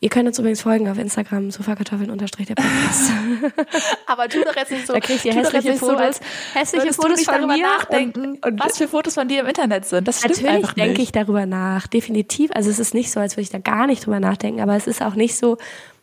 [0.00, 3.10] Ihr könnt uns übrigens folgen auf Instagram, sofakartoffeln unterstrich der Podcast.
[4.06, 4.92] Aber tu doch jetzt nicht so.
[4.92, 6.20] Da kriegt ihr hässliche Fotos- als
[6.52, 9.86] hässliche Fotos von darüber mir nachdenken, und- und- was für Fotos von dir im Internet
[9.86, 10.06] sind.
[10.06, 12.50] Das stimmt Natürlich denke ich darüber nach, definitiv.
[12.54, 14.86] Also es ist nicht so, als würde ich da gar nicht drüber nachdenken, aber es
[14.86, 15.56] ist auch nicht so,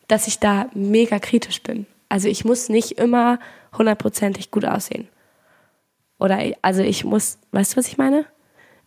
[0.07, 1.85] dass ich da mega kritisch bin.
[2.09, 3.37] Also ich muss nicht immer
[3.77, 5.07] hundertprozentig gut aussehen.
[6.23, 8.25] Oder also ich muss, weißt du, was ich meine?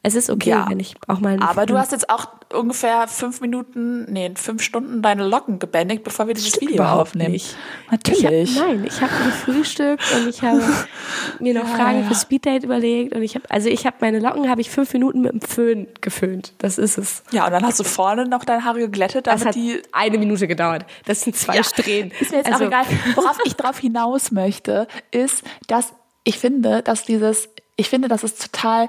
[0.03, 0.66] Es ist okay, Ja.
[0.68, 5.03] wenn ich auch mal Aber du hast jetzt auch ungefähr fünf Minuten, nee, fünf Stunden
[5.03, 7.33] deine Locken gebändigt, bevor wir dieses Video aufnehmen.
[7.33, 7.57] nicht.
[7.90, 8.53] Natürlich.
[8.55, 10.62] Ich hab, nein, ich habe gefrühstückt und ich habe
[11.40, 14.61] mir noch Fragen für Speeddate überlegt und ich habe, also ich habe meine Locken habe
[14.61, 16.53] ich fünf Minuten mit dem Föhn geföhnt.
[16.59, 17.25] Das ist es.
[17.33, 19.83] Ja, und dann hast du vorne noch deine Haare geglättet, Das damit hat die.
[19.90, 20.85] eine Minute gedauert.
[21.07, 22.12] Das sind zwei Ja, Strähnen.
[22.20, 22.85] Ist mir jetzt Also- auch egal.
[23.16, 25.92] Worauf ich drauf hinaus möchte, ist, dass
[26.27, 28.89] ich finde, dass dieses, ich finde, das ist total,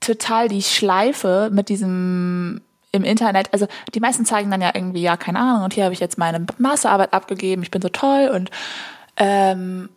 [0.00, 2.62] total die Schleife mit diesem
[2.94, 5.94] im Internet, also die meisten zeigen dann ja irgendwie, ja, keine Ahnung, und hier habe
[5.94, 8.50] ich jetzt meine Masterarbeit abgegeben, ich bin so toll und
[9.16, 9.88] ähm,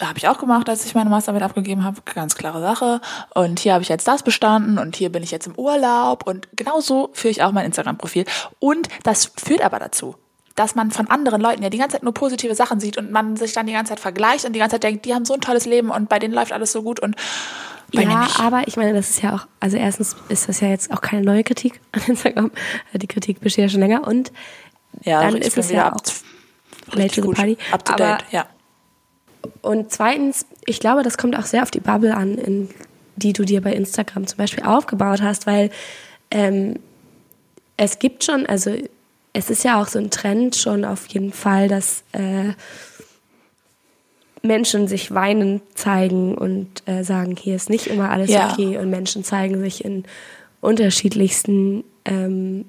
[0.00, 2.00] habe ich auch gemacht, als ich meine Masterarbeit abgegeben habe.
[2.02, 3.00] Ganz klare Sache.
[3.34, 6.24] Und hier habe ich jetzt das bestanden und hier bin ich jetzt im Urlaub.
[6.24, 8.24] Und genauso führe ich auch mein Instagram-Profil.
[8.60, 10.14] Und das führt aber dazu,
[10.58, 13.36] dass man von anderen Leuten ja die ganze Zeit nur positive Sachen sieht und man
[13.36, 15.40] sich dann die ganze Zeit vergleicht und die ganze Zeit denkt, die haben so ein
[15.40, 17.16] tolles Leben und bei denen läuft alles so gut und
[17.94, 18.40] bei mir Ja, nicht.
[18.40, 21.22] aber ich meine, das ist ja auch, also erstens ist das ja jetzt auch keine
[21.22, 22.50] neue Kritik an Instagram.
[22.92, 24.32] Die Kritik besteht ja schon länger und
[25.04, 26.02] ja, dann ich ist es ja up-
[26.90, 27.56] auch late to the party.
[27.72, 28.46] Up to Aber- date, ja.
[29.62, 32.68] Und zweitens, ich glaube, das kommt auch sehr auf die Bubble an, in
[33.16, 35.70] die du dir bei Instagram zum Beispiel aufgebaut hast, weil
[36.30, 36.78] ähm,
[37.76, 38.76] es gibt schon, also
[39.38, 42.54] es ist ja auch so ein Trend schon auf jeden Fall, dass äh,
[44.42, 48.52] Menschen sich weinen zeigen und äh, sagen, hier ist nicht immer alles Ja.
[48.52, 50.04] okay und Menschen zeigen sich in
[50.60, 52.64] unterschiedlichsten ähm,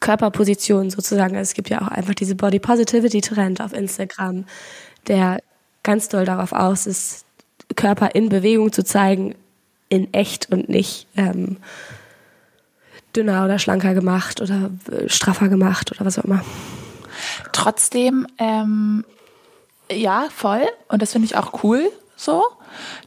[0.00, 1.36] Körperpositionen sozusagen.
[1.36, 4.46] Also es gibt ja auch einfach diese Body Positivity Trend auf Instagram,
[5.06, 5.38] der
[5.84, 7.26] ganz doll darauf aus ist,
[7.76, 9.36] Körper in Bewegung zu zeigen,
[9.88, 11.58] in echt und nicht ähm,
[13.16, 16.44] dünner oder schlanker gemacht oder äh, straffer gemacht oder was auch immer.
[17.52, 19.04] Trotzdem, ähm,
[19.90, 20.62] ja, voll.
[20.88, 22.44] Und das finde ich auch cool so.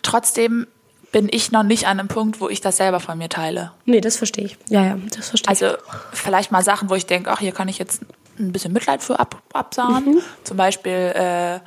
[0.02, 0.68] Trotzdem
[1.12, 3.72] bin ich noch nicht an einem Punkt, wo ich das selber von mir teile.
[3.86, 4.58] Nee, das verstehe ich.
[4.70, 5.64] Ja, ja, das verstehe ich.
[5.64, 5.78] Also
[6.12, 8.02] vielleicht mal Sachen, wo ich denke, ach, hier kann ich jetzt
[8.40, 10.22] ein bisschen Mitleid für ab, absahen.
[10.44, 11.60] Zum Beispiel äh,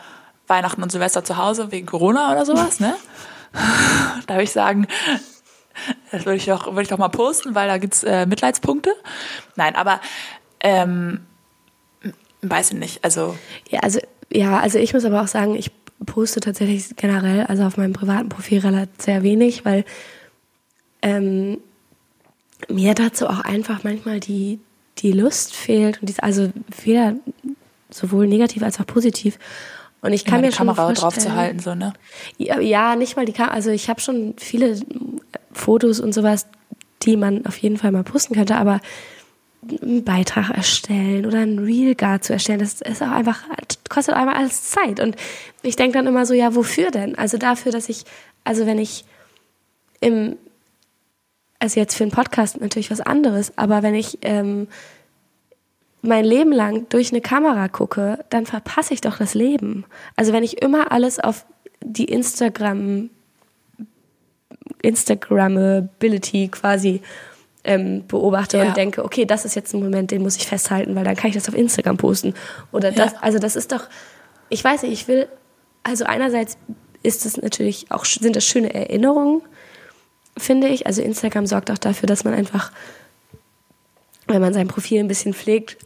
[0.47, 2.95] Weihnachten und Silvester zu Hause wegen Corona oder sowas, ne?
[4.27, 4.87] da würde ich sagen,
[6.11, 8.91] das würde ich doch, würde ich doch mal posten, weil da gibt's äh, Mitleidspunkte.
[9.57, 10.01] Nein, aber
[10.61, 11.21] ähm,
[12.43, 13.05] weiß ich nicht.
[13.05, 13.37] Also
[13.69, 14.01] Ja, also
[14.33, 15.71] ja, also ich muss aber auch sagen, ich
[16.07, 19.85] poste tatsächlich generell, also auf meinem privaten Profil relativ sehr wenig, weil
[21.03, 21.59] ähm,
[22.69, 24.61] mir dazu auch einfach manchmal die,
[24.99, 26.51] die Lust fehlt und dies, also
[26.85, 27.15] weder
[27.91, 29.39] sowohl negativ als auch positiv.
[30.03, 31.93] Und ich kann immer mir die schon Kamera vorstellen, drauf zu halten, so, ne?
[32.39, 33.55] Ja, ja, nicht mal die Kamera.
[33.55, 34.81] Also ich habe schon viele
[35.61, 36.47] Fotos und sowas,
[37.03, 38.81] die man auf jeden Fall mal posten könnte, aber
[39.83, 43.43] einen Beitrag erstellen oder ein Reel gar zu erstellen, das ist auch einfach,
[43.89, 45.01] kostet einmal alles Zeit.
[45.01, 45.17] Und
[45.63, 47.17] ich denke dann immer so, ja, wofür denn?
[47.17, 48.05] Also dafür, dass ich,
[48.45, 49.05] also wenn ich
[50.01, 50.37] im,
[51.59, 54.67] also jetzt für einen Podcast natürlich was anderes, aber wenn ich ähm,
[56.01, 59.85] mein Leben lang durch eine Kamera gucke, dann verpasse ich doch das Leben.
[60.17, 61.45] Also wenn ich immer alles auf
[61.83, 63.11] die Instagram
[64.83, 67.03] Instagrammability quasi
[67.65, 68.65] ähm, beobachte Ja.
[68.69, 71.29] und denke, okay, das ist jetzt ein Moment, den muss ich festhalten, weil dann kann
[71.29, 72.35] ich das auf Instagram posten.
[72.73, 73.19] Oder das, Ja.
[73.21, 73.83] also das ist doch,
[74.49, 75.29] ich weiß nicht, ich will,
[75.83, 76.57] also einerseits
[77.03, 79.43] ist es natürlich auch, sind das schöne Erinnerungen,
[80.39, 80.87] finde ich.
[80.87, 82.73] Also Instagram sorgt auch dafür, dass man einfach,
[84.27, 85.77] wenn man sein Profil ein bisschen pflegt,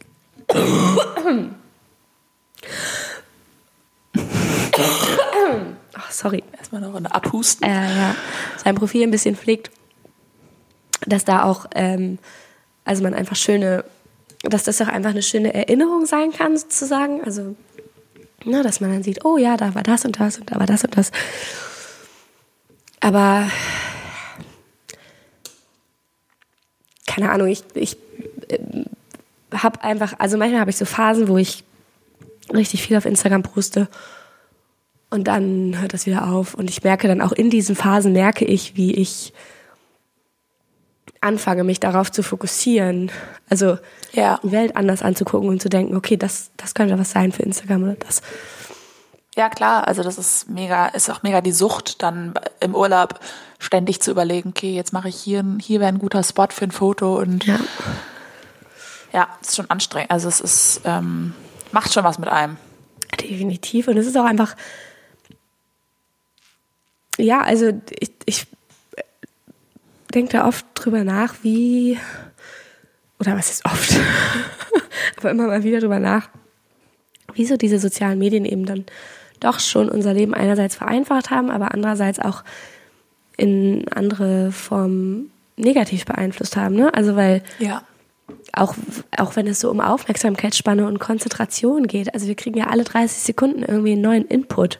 [5.93, 7.69] Ach, sorry, Erstmal eine Runde abhusten.
[7.69, 8.15] äh, ja,
[8.57, 9.69] sein Profil ein bisschen pflegt,
[11.05, 12.17] dass da auch, ähm,
[12.85, 13.85] also man einfach schöne,
[14.41, 17.23] dass das auch einfach eine schöne Erinnerung sein kann, sozusagen.
[17.23, 17.55] Also,
[18.45, 20.65] na, dass man dann sieht, oh ja, da war das und das und da war
[20.65, 21.11] das und das.
[22.99, 23.47] Aber
[27.05, 27.95] keine Ahnung, ich, ich
[28.49, 28.85] ähm,
[29.53, 31.63] habe einfach, also manchmal habe ich so Phasen, wo ich
[32.51, 33.87] richtig viel auf Instagram poste
[35.15, 36.53] und dann hört das wieder auf.
[36.53, 39.33] Und ich merke dann auch in diesen Phasen, merke ich, wie ich
[41.21, 43.11] anfange, mich darauf zu fokussieren.
[43.49, 43.77] Also
[44.13, 44.39] Ja.
[44.43, 47.83] die Welt anders anzugucken und zu denken, okay, das, das könnte was sein für Instagram
[47.83, 48.21] oder das.
[49.35, 53.19] Ja, klar, also das ist mega, ist auch mega die Sucht, dann im Urlaub
[53.59, 56.71] ständig zu überlegen, okay, jetzt mache ich hier, hier wäre ein guter Spot für ein
[56.71, 57.59] Foto und Ja.
[59.11, 60.11] ja, ist schon anstrengend.
[60.11, 61.33] Also es ist, ähm,
[61.71, 62.57] macht schon was mit einem.
[63.19, 63.87] Definitiv.
[63.87, 64.55] Und es ist auch einfach,
[67.17, 68.47] ja, also ich, ich
[70.13, 71.97] denke da oft drüber nach, wie,
[73.19, 73.93] oder was ist oft,
[75.17, 76.29] aber immer mal wieder drüber nach,
[77.33, 78.85] wie so diese sozialen Medien eben dann
[79.39, 82.43] doch schon unser Leben einerseits vereinfacht haben, aber andererseits auch
[83.37, 86.75] in andere Formen negativ beeinflusst haben.
[86.75, 86.93] Ne?
[86.93, 87.83] Also weil Ja.
[88.53, 88.75] auch,
[89.17, 92.13] auch wenn es so um Aufmerksamkeitsspanne und Konzentration geht.
[92.13, 94.79] Also wir kriegen ja alle 30 Sekunden irgendwie einen neuen Input.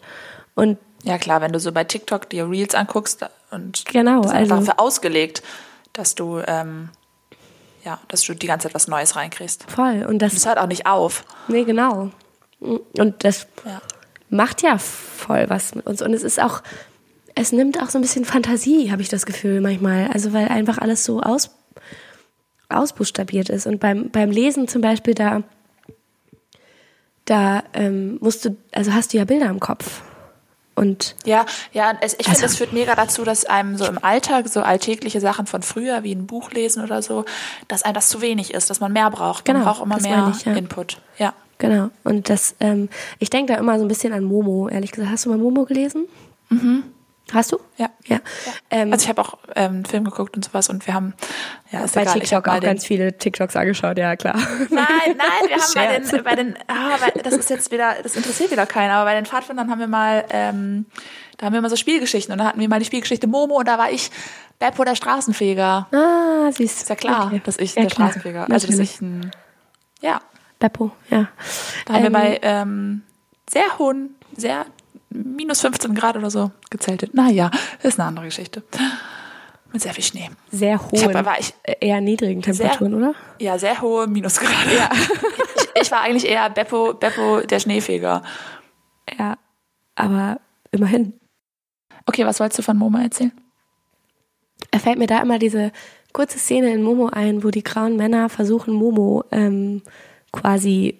[0.55, 4.37] Und Ja klar, wenn du so bei TikTok dir Reels anguckst und Genau, das ist
[4.37, 5.43] also- einfach dafür ausgelegt,
[5.93, 6.89] dass du ähm,
[7.83, 9.69] ja, dass du die ganze Zeit was Neues reinkriegst.
[9.71, 10.03] voll.
[10.09, 11.23] Und Das das, hört auch nicht auf.
[11.47, 12.09] nee, genau.
[12.59, 13.81] Und das Ja.
[14.29, 16.01] macht ja voll was mit uns.
[16.01, 16.63] Und es ist auch,
[17.35, 20.07] es nimmt auch so ein bisschen Fantasie, habe ich das Gefühl manchmal.
[20.11, 21.51] Also weil einfach alles so aus,
[22.69, 23.67] ausbuchstabiert ist.
[23.67, 25.43] Und beim, beim Lesen zum Beispiel, da,
[27.25, 30.01] da ähm, musst du, also hast du ja Bilder im Kopf.
[30.75, 33.97] Und Ja, ja, es, ich Also- finde, es führt mega dazu, dass einem so im
[34.03, 37.23] Alltag so alltägliche Sachen von früher, wie ein Buch lesen oder so,
[37.69, 39.47] dass einem das zu wenig ist, dass man mehr braucht.
[39.47, 40.53] Man Genau, braucht immer mehr ich, ja.
[40.53, 40.97] Input.
[41.17, 41.33] Ja.
[41.59, 41.89] genau.
[42.03, 45.11] Und das, ähm, ich denke da immer so ein bisschen an Momo, ehrlich gesagt.
[45.11, 46.07] Hast du mal Momo gelesen?
[46.49, 46.83] Mhm.
[47.33, 47.59] Hast du?
[47.77, 47.89] Ja.
[48.05, 48.19] Ja.
[48.69, 51.13] Ähm, Also ich habe auch ähm, einen Film geguckt und sowas und wir haben,
[51.71, 54.35] ja, ist bei egal, TikTok auch ganz viele TikToks angeschaut, ja klar.
[54.69, 58.15] Nein, nein, wir haben bei den, bei den ah, bei, das ist jetzt wieder, das
[58.15, 60.85] interessiert wieder keiner, aber bei den Pfadfindern haben wir mal, ähm,
[61.37, 63.67] da haben wir mal so Spielgeschichten und da hatten wir mal die Spielgeschichte Momo und
[63.67, 64.11] da war ich
[64.59, 65.87] Beppo der Straßenfeger.
[65.91, 66.59] Ah, süß.
[66.81, 67.41] Ist ja klar, Okay.
[67.43, 68.07] dass ich Ja, der klar.
[68.09, 69.31] Straßenfeger, also dass ich ein,
[69.99, 70.21] ja,
[70.59, 71.27] Beppo, ja.
[71.87, 73.01] da haben wir Ähm, bei ähm,
[73.49, 74.65] sehr hohen, sehr
[75.09, 77.13] minus 15 Grad oder so gezeltet.
[77.13, 77.51] Naja,
[77.83, 78.63] ist eine andere Geschichte.
[79.71, 80.29] Mit sehr viel Schnee.
[80.51, 83.13] Sehr war ich, eher niedrigen Temperaturen, oder?
[83.39, 84.75] ja, sehr hohe Minusgrade.
[84.75, 84.89] Ja.
[85.57, 88.23] Ich, ich war eigentlich eher Beppo, Beppo der Schneefeger.
[89.17, 89.37] Ja,
[89.95, 90.39] aber
[90.71, 91.13] immerhin.
[92.05, 93.33] Okay, was wolltest du von Momo erzählen?
[94.71, 95.71] Er fällt mir da immer diese
[96.13, 99.81] kurze Szene in Momo ein, wo die grauen Männer versuchen, Momo ähm,
[100.31, 100.97] quasi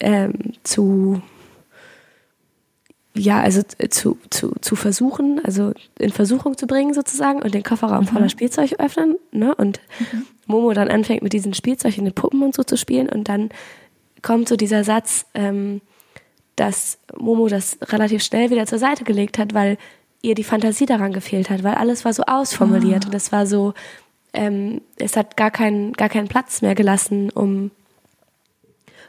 [0.00, 1.22] ähm, zu
[3.14, 7.62] ja, also äh, zu, zu, zu versuchen, also in Versuchung zu bringen sozusagen und den
[7.62, 9.54] Kofferraum voller Spielzeug öffnen, ne?
[9.54, 9.80] Und
[10.46, 13.50] Momo dann anfängt mit diesen Spielzeug in den Puppen und so zu spielen und dann
[14.22, 15.80] kommt so dieser Satz, ähm,
[16.56, 19.78] dass Momo das relativ schnell wieder zur Seite gelegt hat, weil
[20.22, 23.74] ihr die Fantasie daran gefehlt hat, weil alles war so ausformuliert und es war so,
[24.32, 27.70] ähm, es hat gar keinen, gar keinen Platz mehr gelassen, um,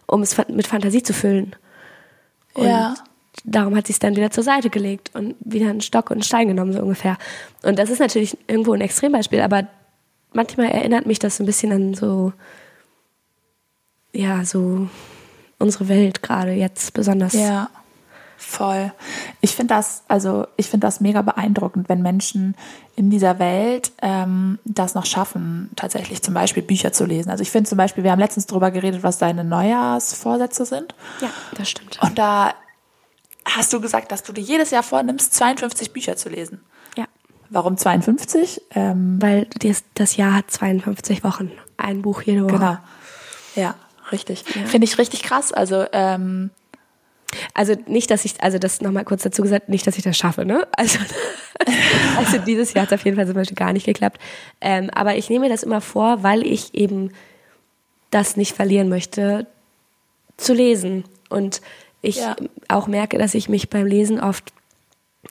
[0.06, 1.56] um es mit Fantasie zu füllen.
[2.54, 2.94] Und Ja.
[3.44, 6.24] Darum hat sie es dann wieder zur Seite gelegt und wieder einen Stock und einen
[6.24, 7.18] Stein genommen, so ungefähr.
[7.64, 9.68] Und das ist natürlich irgendwo ein Extrembeispiel, aber
[10.34, 12.34] manchmal erinnert mich das so ein bisschen an so,
[14.14, 14.88] ja, so
[15.58, 17.34] unsere Welt gerade jetzt besonders.
[17.34, 17.70] Ja,
[18.38, 18.92] voll.
[19.42, 22.56] Ich finde das, also ich finde das mega beeindruckend, wenn Menschen
[22.96, 27.30] in dieser Welt ähm, das noch schaffen, tatsächlich zum Beispiel Bücher zu lesen.
[27.30, 30.96] Also ich finde zum Beispiel, wir haben letztens darüber geredet, was deine Neujahrsvorsätze sind.
[31.22, 32.00] ja das stimmt.
[32.02, 32.54] Und da
[33.56, 36.62] hast du gesagt, dass du dir jedes Jahr vornimmst, 52 Bücher zu lesen.
[36.98, 37.06] Ja.
[37.50, 38.62] Warum 52?
[38.76, 41.52] Ähm, Weil das, das Jahr hat 52 Wochen.
[41.78, 42.54] Ein Buch jede Woche.
[42.54, 42.78] genau.
[43.56, 43.76] Ja,
[44.12, 44.44] richtig.
[44.44, 45.52] Finde ich richtig krass.
[45.52, 46.52] Also ähm,
[47.54, 50.46] Also nicht, dass ich, also das nochmal kurz dazu gesagt, nicht, dass ich das schaffe,
[50.46, 50.68] ne?
[50.76, 51.00] Also,
[52.18, 54.20] also dieses Jahr hat es auf jeden Fall zum Beispiel gar nicht geklappt.
[54.62, 57.12] Ähm, aber ich nehme mir das immer vor, weil ich eben
[58.12, 59.48] das nicht verlieren möchte,
[60.38, 61.04] zu lesen.
[61.30, 61.62] Und
[62.02, 62.36] ich Ja.
[62.68, 64.52] auch merke, dass ich mich beim Lesen oft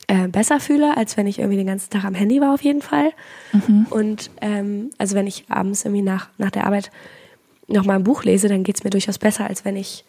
[0.07, 2.83] äh, besser fühle, als wenn ich irgendwie den ganzen Tag am Handy war, auf jeden
[2.83, 3.12] Fall.
[3.90, 6.90] Und ähm, also wenn ich abends irgendwie nach, nach der Arbeit
[7.68, 10.04] nochmal ein Buch lese, dann geht es mir durchaus besser, als wenn ich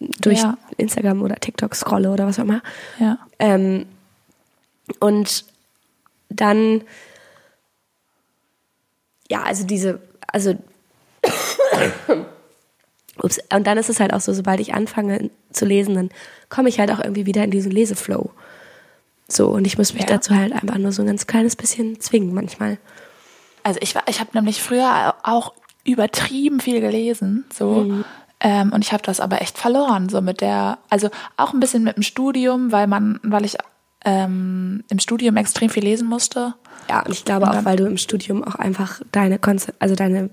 [0.00, 0.56] durch Ja.
[0.76, 2.62] Instagram oder TikTok scrolle oder was auch immer.
[2.98, 3.18] ja.
[3.38, 3.86] Ähm,
[5.00, 5.44] und
[6.30, 6.82] dann,
[9.30, 10.00] ja, also diese,
[10.32, 10.54] also,
[13.24, 16.10] ups, und dann ist es halt auch so, sobald ich anfange zu lesen, dann
[16.48, 18.30] komme ich halt auch irgendwie wieder in diesen Leseflow.
[19.28, 20.08] So, und ich muss mich Ja.
[20.08, 22.78] dazu halt einfach nur so ein ganz kleines bisschen zwingen manchmal.
[23.62, 25.52] Also ich war, ich habe nämlich früher auch
[25.84, 28.04] übertrieben viel gelesen, so.
[28.40, 31.82] Ähm, und ich habe das aber echt verloren, so mit der, also auch ein bisschen
[31.82, 33.56] mit dem Studium, weil man, weil ich
[34.04, 36.54] ähm, im Studium extrem viel lesen musste.
[36.88, 39.94] Ja, und ich glaube Und auch, weil du im Studium auch einfach deine Konze also
[39.96, 40.30] deine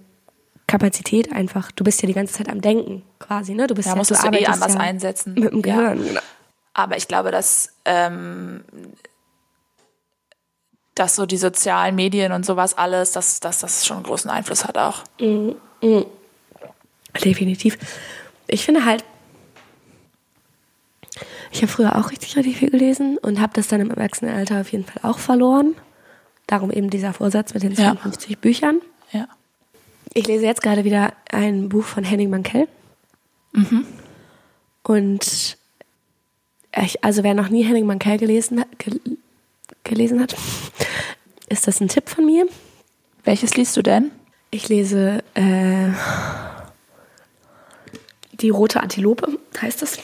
[0.68, 3.68] Kapazität einfach, du bist ja die ganze Zeit am Denken quasi, ne?
[3.68, 5.34] Du bist Da ja, musstest du eh arbeitest anders ja einsetzen.
[5.36, 5.62] Mit dem Ja.
[5.62, 6.22] Gehirn, genau.
[6.74, 8.64] Aber ich glaube, dass, ähm,
[10.96, 14.66] dass so die sozialen Medien und sowas alles, dass, dass das schon einen großen Einfluss
[14.66, 15.04] hat auch.
[17.24, 17.78] Definitiv.
[18.48, 19.04] Ich finde halt,
[21.52, 24.72] ich habe früher auch richtig, richtig viel gelesen und habe das dann im Erwachsenenalter auf
[24.72, 25.76] jeden Fall auch verloren.
[26.48, 27.92] Darum eben dieser Vorsatz mit den Ja.
[27.94, 28.82] 52 Büchern.
[30.18, 32.70] Ich lese jetzt gerade wieder ein Buch von Henning Mankell.
[34.84, 35.58] Und
[36.82, 39.02] ich, also wer noch nie Henning Mankell gelesen hat, gel,
[39.84, 40.34] gelesen hat,
[41.50, 42.48] ist das ein Tipp von mir.
[43.26, 44.12] Welches liest du denn?
[44.52, 45.90] Ich lese äh,
[48.40, 50.00] Die rote Antilope, heißt es.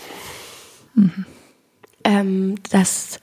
[2.03, 3.21] Ähm, das,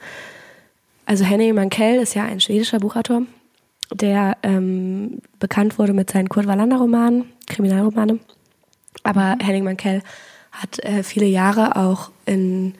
[1.05, 3.27] also Henning Mankell ist ja ein schwedischer Buchautor,
[3.93, 8.19] der ähm, bekannt wurde mit seinen Kurt Wallander-Romanen, Kriminalromane.
[9.03, 10.01] Aber Henning Mankell
[10.51, 12.75] hat äh, viele Jahre auch in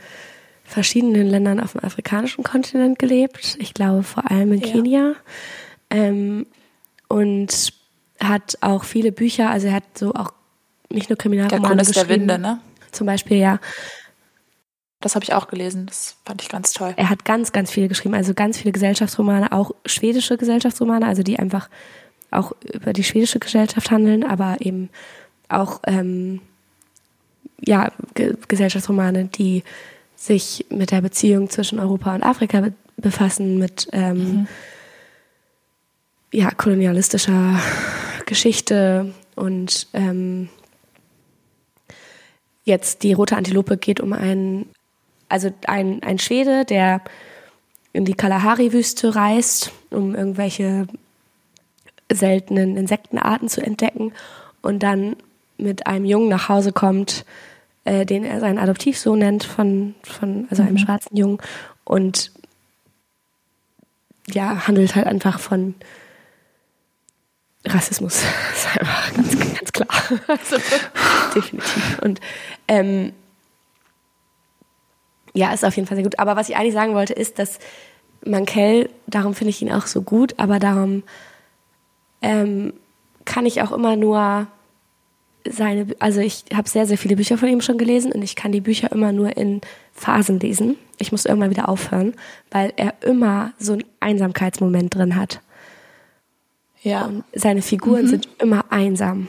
[0.64, 3.58] verschiedenen Ländern auf dem afrikanischen Kontinent gelebt.
[3.60, 4.68] Ich glaube vor allem in Ja.
[4.68, 5.14] Kenia.
[5.90, 6.46] Ähm,
[7.08, 7.74] und
[8.20, 10.34] hat auch viele Bücher, also er hat so auch
[10.90, 12.22] nicht nur Der Kriminalromane Kunst der geschrieben.
[12.22, 12.60] Winde, ne?
[12.92, 13.60] Zum Beispiel, ja.
[15.02, 15.86] Das habe ich auch gelesen.
[15.86, 16.94] Das fand ich ganz toll.
[16.98, 21.40] Er hat ganz, ganz viele geschrieben, also ganz viele Gesellschaftsromane, auch schwedische Gesellschaftsromane, also die
[21.40, 21.70] einfach
[22.32, 24.90] auch über die schwedische Gesellschaft handeln, aber eben
[25.48, 26.42] auch ähm,
[27.66, 29.64] ja, Ge Gesellschaftsromane, die
[30.16, 34.48] sich mit der Beziehung zwischen Europa und Afrika be befassen, mit ähm, mhm.
[36.34, 37.58] ja, kolonialistischer
[38.26, 40.50] Geschichte und ähm,
[42.66, 44.70] jetzt die rote Antilope geht um einen,
[45.30, 47.02] also ein, ein Schwede, der
[47.94, 50.88] in die Kalahari-Wüste reist, um irgendwelche
[52.12, 54.14] seltenen Insektenarten zu entdecken
[54.62, 55.16] und dann
[55.58, 57.26] mit einem Jungen nach Hause kommt,
[57.86, 60.80] äh, den er seinen Adoptivsohn nennt, von, von also einem mhm.
[60.80, 61.38] schwarzen Jungen.
[61.84, 62.32] Und
[64.28, 65.76] ja, handelt halt einfach von
[67.66, 68.24] Rassismus.
[68.52, 69.88] Das ist einfach ganz, ganz klar.
[70.28, 70.58] Also,
[71.36, 72.00] definitiv.
[72.02, 72.20] Und
[72.68, 73.14] ähm,
[75.34, 76.20] ja, ist auf jeden Fall sehr gut.
[76.20, 77.60] Aber was ich eigentlich sagen wollte, ist, dass
[78.26, 81.04] Mankell, darum finde ich ihn auch so gut, aber darum
[82.22, 82.74] ähm,
[83.26, 84.48] kann ich auch immer nur
[85.48, 88.52] seine, also ich habe sehr, sehr viele Bücher von ihm schon gelesen und ich kann
[88.52, 89.62] die Bücher immer nur in
[89.94, 90.78] Phasen lesen.
[90.98, 92.14] Ich muss irgendwann wieder aufhören,
[92.52, 95.42] weil er immer so einen Einsamkeitsmoment drin hat.
[96.82, 97.06] Ja.
[97.06, 98.08] Und seine Figuren mhm.
[98.08, 99.28] sind immer einsam.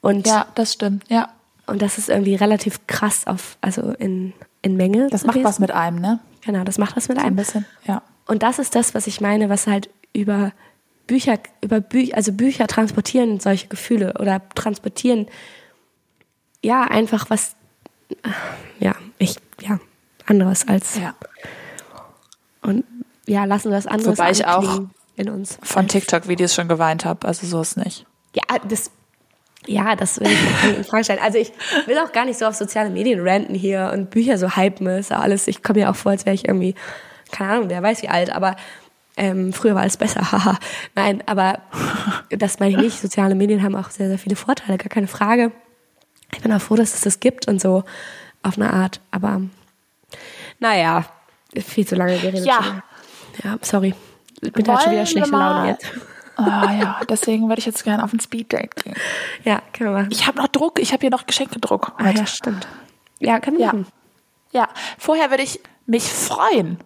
[0.00, 1.28] Und ja, das stimmt, ja.
[1.66, 4.32] Und das ist irgendwie relativ krass auf, also in,
[4.66, 5.08] in Menge.
[5.10, 6.18] Das macht was mit einem, ne?
[6.44, 7.34] Genau, das macht was mit so einem.
[7.34, 8.02] Ein bisschen, ja.
[8.26, 10.52] Und das ist das, was ich meine, was halt über
[11.06, 15.26] Bücher, über Bücher, also Bücher transportieren solche Gefühle oder transportieren,
[16.62, 17.54] ja, einfach was,
[18.80, 19.78] ja, ich, ja,
[20.26, 20.96] anderes als.
[20.96, 21.14] Ja.
[22.62, 22.84] Und
[23.26, 24.82] ja, lassen wir das andere Wobei ich auch
[25.14, 25.58] in uns.
[25.62, 28.04] Von TikTok-Videos schon geweint habe, also so ist nicht.
[28.34, 28.90] Ja, das,
[29.66, 31.20] ja, das will ich in Frage stellen.
[31.22, 31.52] Also ich
[31.86, 35.12] will auch gar nicht so auf soziale Medien ranten hier und Bücher so hypen, ist
[35.12, 35.48] alles.
[35.48, 36.74] Ich komme mir auch vor, als wäre ich irgendwie,
[37.32, 38.56] keine Ahnung, wer weiß wie alt, aber
[39.16, 40.58] ähm, früher war es besser, haha.
[40.94, 41.60] Nein, aber
[42.30, 43.00] das meine ich nicht.
[43.00, 45.52] Soziale Medien haben auch sehr, sehr viele Vorteile, gar keine Frage.
[46.32, 47.84] Ich bin auch froh, dass es das gibt und so
[48.42, 49.00] auf eine Art.
[49.10, 49.42] Aber
[50.58, 51.06] naja,
[51.54, 52.44] viel zu lange geredet.
[52.44, 52.82] Ja.
[53.42, 53.94] Ja, sorry.
[54.40, 55.92] Ich bin halt schon wieder schlechte Laune jetzt.
[56.36, 58.94] Ah ja, deswegen würde ich jetzt gerne auf ein Speeddate gehen.
[59.44, 60.10] Ja, können wir machen.
[60.10, 61.92] Ich habe noch Druck, ich habe hier noch Geschenkedruck.
[61.96, 62.66] Ah, ja, stimmt.
[63.18, 63.72] Ja, können wir ja.
[63.72, 63.86] machen.
[64.52, 64.68] Ja,
[64.98, 66.78] vorher würde ich mich freuen,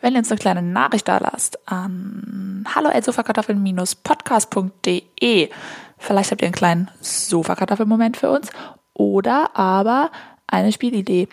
[0.00, 5.50] wenn ihr uns eine kleine Nachricht da lasst an hallo@sofakartoffeln-podcast.de.
[5.98, 8.50] Vielleicht habt ihr einen kleinen Sofakartoffelmoment für uns
[8.94, 10.12] oder aber
[10.46, 11.28] eine Spielidee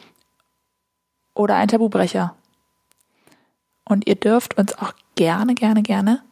[1.35, 2.35] oder ein Tabubrecher.
[3.87, 6.23] Und ihr dürft uns auch gerne, gerne, gerne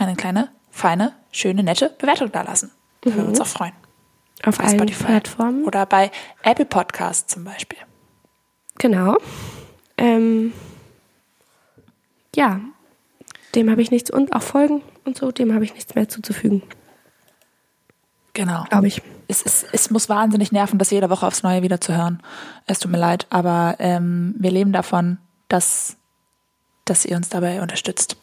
[0.00, 2.70] eine kleine, feine, schöne, nette Bewertung da lassen.
[3.04, 3.14] Mhm.
[3.14, 3.72] Würden uns auch freuen.
[4.44, 5.04] Auf bei allen Spotify.
[5.04, 5.64] Plattformen.
[5.64, 6.10] Oder bei
[6.42, 7.78] Apple Podcasts zum Beispiel.
[8.78, 9.16] Genau.
[9.98, 10.52] Ähm,
[12.34, 12.60] ja,
[13.54, 16.62] dem habe ich nichts und auch Folgen und so, dem habe ich nichts mehr zuzufügen.
[18.32, 18.64] Genau.
[18.70, 19.02] Glaube ich.
[19.28, 22.22] Es, es, es muss wahnsinnig nerven, das jede Woche aufs Neue wieder zu hören.
[22.66, 25.96] Es tut mir leid, aber ähm, wir leben davon, dass,
[26.90, 28.16] dass ihr uns dabei unterstützt.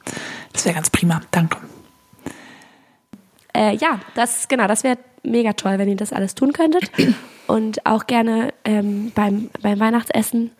[0.54, 1.22] Das wäre ganz prima.
[1.32, 1.58] Danke.
[3.56, 6.92] Äh, ja, das genau, das wäre mega toll, wenn ihr das alles tun könntet.
[7.48, 10.52] Und auch gerne ähm, beim, beim Weihnachtsessen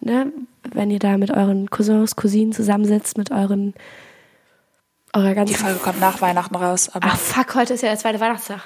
[0.00, 3.74] ne, wenn ihr da mit euren Cousins, Cousinen zusammensitzt, mit euren
[5.14, 5.54] eurer ganzen.
[5.54, 6.90] Die Folge kommt nach Weihnachten raus.
[6.92, 8.60] Ach fuck, heute ist ja der zweite Weihnachtstag.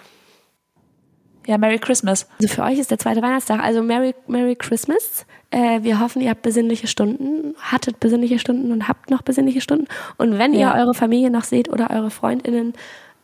[1.47, 2.29] Ja, Merry Christmas.
[2.41, 3.63] Also für euch ist der zweite Weihnachtstag.
[3.63, 5.27] Also Merry, Merry Christmas.
[5.51, 9.87] Äh, wir hoffen, ihr habt besinnliche Stunden, hattet besinnliche Stunden und habt noch besinnliche Stunden.
[10.17, 10.75] Und wenn ja.
[10.75, 12.75] ihr eure Familie noch seht oder eure FreundInnen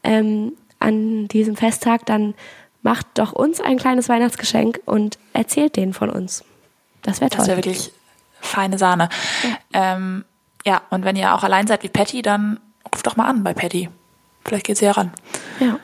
[0.03, 2.35] ähm, an diesem Festtag, dann
[2.83, 6.45] macht doch uns ein kleines Weihnachtsgeschenk und erzählt denen von uns.
[7.03, 7.39] Das wäre toll.
[7.39, 7.93] Das wäre wirklich
[8.41, 9.09] feine Sahne.
[9.43, 9.95] Ja.
[9.95, 10.25] Ähm,
[10.67, 12.61] ja, und wenn ihr auch allein seid wie Patty, dann
[12.93, 13.89] ruft doch mal an bei Patty.
[14.45, 15.13] Vielleicht geht sie ja ran.
[15.61, 15.79] Ja.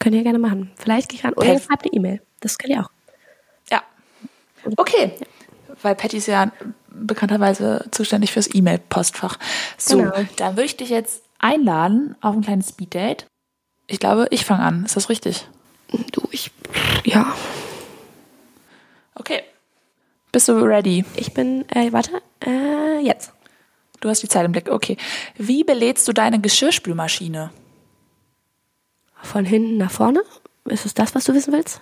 [0.00, 0.70] Könnt ihr gerne machen.
[0.76, 1.34] Vielleicht gehe ich ran.
[1.34, 2.22] Oder ihr schreibt eine E-Mail.
[2.40, 2.90] Das könnt ihr auch.
[3.70, 3.82] Ja.
[4.76, 5.12] Okay.
[5.18, 5.26] Ja.
[5.82, 6.52] Weil Patty ist ja
[6.88, 9.38] bekannterweise zuständig fürs E-Mail-Postfach.
[9.76, 10.12] So, genau.
[10.36, 13.26] dann würde ich dich jetzt einladen auf ein kleines Speeddate.
[13.86, 14.84] Ich glaube, ich fange an.
[14.84, 15.46] Ist das richtig?
[16.12, 16.50] Du, ich.
[17.04, 17.34] Ja.
[19.14, 19.42] Okay.
[20.32, 21.04] Bist du ready?
[21.16, 23.32] Ich bin, äh, warte, äh, jetzt.
[24.00, 24.96] Du hast die Zeit im Blick, okay.
[25.36, 27.50] Wie belädst du deine Geschirrspülmaschine?
[29.24, 30.22] Von hinten nach vorne?
[30.66, 31.80] Ist es das, was du wissen willst?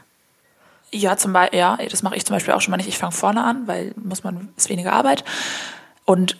[0.92, 2.88] Ja, zum Beispiel, ja, das mache ich zum Beispiel auch schon mal nicht.
[2.88, 5.24] Ich fange vorne an, weil muss man, ist weniger Arbeit.
[6.04, 6.38] Und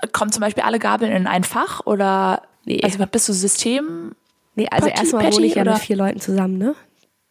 [0.00, 2.80] äh, kommen zum Beispiel alle Gabeln in ein Fach oder nee.
[2.82, 4.14] also bist du System?
[4.56, 6.74] Nee, also Party, erstmal wohne ich ja mit vier Leuten zusammen, ne?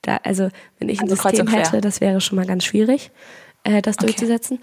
[0.01, 0.49] Da, also
[0.79, 3.11] wenn ich ein also System hätte, das wäre schon mal ganz schwierig.
[3.63, 4.07] äh, das Okay.
[4.07, 4.59] durchzusetzen.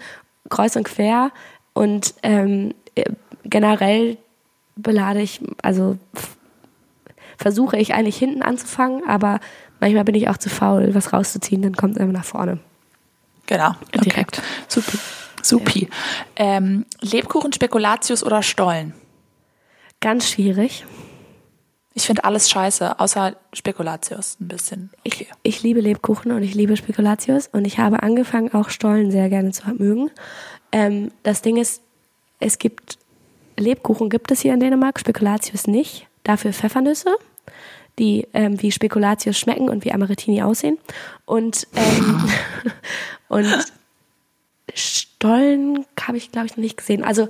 [0.49, 1.31] Kreuz und quer.
[1.73, 3.05] Und ähm, äh,
[3.43, 4.17] generell
[4.75, 5.97] belade ich, also
[7.41, 9.39] versuche ich eigentlich hinten anzufangen, aber
[9.79, 12.59] manchmal bin ich auch zu faul, was rauszuziehen, dann kommt es immer nach vorne.
[13.47, 13.71] Genau.
[13.95, 14.09] Okay.
[14.09, 14.41] Direkt.
[14.67, 14.97] Supi.
[15.41, 15.89] Supi.
[16.35, 18.93] Ähm, Lebkuchen, Spekulatius oder Stollen?
[19.99, 20.85] Ganz schwierig.
[21.93, 24.91] Ich finde alles scheiße, außer Spekulatius ein bisschen.
[25.05, 25.27] Okay.
[25.43, 29.29] Ich, ich liebe Lebkuchen und ich liebe Spekulatius und ich habe angefangen, auch Stollen sehr
[29.29, 30.09] gerne zu mögen.
[30.71, 31.81] Ähm, das Ding ist,
[32.39, 32.97] es gibt
[33.57, 36.07] Lebkuchen gibt es hier in Dänemark, Spekulatius nicht.
[36.23, 37.15] Dafür Pfeffernüsse,
[37.99, 40.77] die ähm, wie Spekulatius schmecken und wie Amarettini aussehen.
[41.25, 42.29] Und, ähm,
[43.27, 43.65] und
[44.73, 47.03] Stollen habe ich, glaube ich, noch nicht gesehen.
[47.03, 47.27] Also,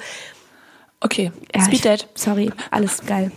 [1.04, 1.32] Okay.
[1.56, 2.08] ja, Speed Date.
[2.14, 3.32] sorry, alles geil.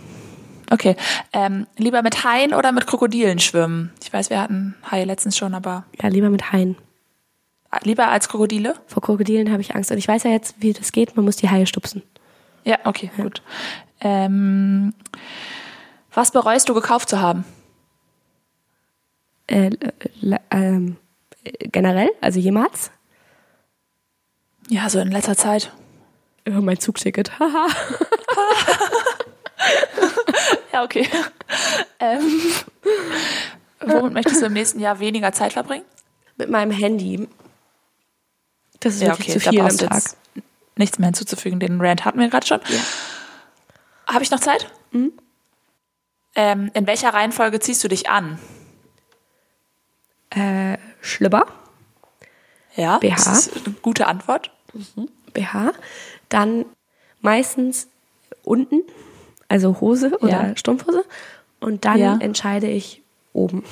[0.69, 0.95] Okay.
[1.33, 3.91] Ähm, lieber mit Haien oder mit Krokodilen schwimmen?
[4.03, 6.75] Ich weiß, wir hatten Haie letztens schon, aber Ja, lieber mit Haien.
[7.83, 8.75] lieber als Krokodile?
[8.85, 9.89] Vor Krokodilen habe ich Angst.
[9.91, 11.15] Und ich weiß ja jetzt, wie das geht.
[11.15, 12.03] Man muss die Haie stupsen.
[12.65, 13.41] Ja, okay, gut.
[14.01, 14.93] Ähm,
[16.15, 17.45] was bereust du gekauft zu haben?
[19.47, 20.97] Äh, äh, ähm,
[21.43, 22.89] äh, generell, also jemals.
[24.69, 25.71] Ja, so in letzter Zeit.
[26.47, 27.39] Ja, mein Zugticket.
[27.39, 27.67] Haha.
[30.73, 31.07] Ja, okay.
[31.99, 32.41] ähm,
[33.79, 35.85] womit möchtest du im nächsten Jahr weniger Zeit verbringen?
[36.37, 37.27] Mit meinem Handy.
[38.79, 40.03] Das ist Ja, okay, zu viel am Tag.
[40.75, 41.59] nichts mehr hinzuzufügen.
[41.59, 42.59] Den Rant hatten wir gerade schon.
[44.07, 44.69] Habe ich noch Zeit?
[46.35, 48.37] Ähm, in welcher Reihenfolge ziehst du dich an?
[50.31, 51.45] Äh, Schlüpper,
[52.75, 53.09] Ja, BH.
[53.15, 54.51] das ist eine gute Antwort.
[55.33, 55.71] BH.
[56.29, 56.65] Dann
[57.21, 57.87] meistens
[58.43, 58.81] unten,
[59.47, 60.57] also Hose oder Ja.
[60.57, 61.05] Strumpfhose.
[61.61, 62.17] Und dann Ja.
[62.19, 63.01] entscheide ich
[63.33, 63.63] oben.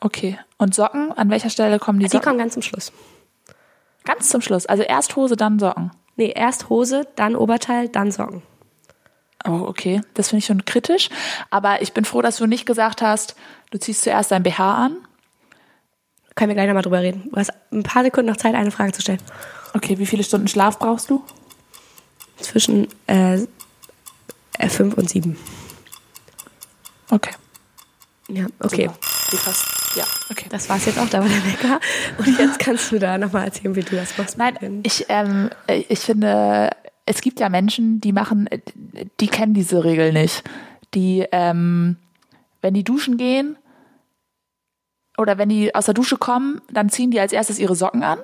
[0.00, 0.38] Okay.
[0.58, 1.12] Und Socken?
[1.12, 2.24] An welcher Stelle kommen die Die Socken?
[2.26, 2.92] kommen ganz zum Schluss.
[4.04, 4.66] Ganz zum Schluss.
[4.66, 5.90] Also erst Hose, dann Socken.
[6.16, 8.42] Nee, erst Hose, dann Oberteil, dann Socken.
[9.46, 10.00] Oh, okay.
[10.14, 11.08] Das finde ich schon kritisch.
[11.50, 13.36] Aber ich bin froh, dass du nicht gesagt hast,
[13.70, 14.96] du ziehst zuerst dein BH an.
[16.34, 17.30] Können wir gleich nochmal drüber reden.
[17.30, 19.22] Du hast ein paar Sekunden noch Zeit, eine Frage zu stellen.
[19.74, 21.24] Okay, wie viele Stunden Schlaf brauchst du?
[22.38, 23.38] Zwischen äh,
[24.58, 25.38] äh, fünf und sieben.
[27.10, 27.32] Okay.
[28.28, 28.90] Ja, okay.
[29.30, 29.52] Super.
[29.94, 30.46] Ja, okay.
[30.50, 31.80] Das war's jetzt auch, da war der Wecker.
[32.18, 34.36] Und jetzt kannst du da nochmal erzählen, wie du das machst.
[34.36, 36.70] Nein, ich, ähm, ich finde,
[37.06, 38.48] es gibt ja Menschen, die machen,
[39.20, 40.42] die kennen diese Regel nicht.
[40.94, 41.96] Die, ähm,
[42.60, 43.56] wenn die duschen gehen
[45.16, 48.18] oder wenn die aus der Dusche kommen, dann ziehen die als erstes ihre Socken an.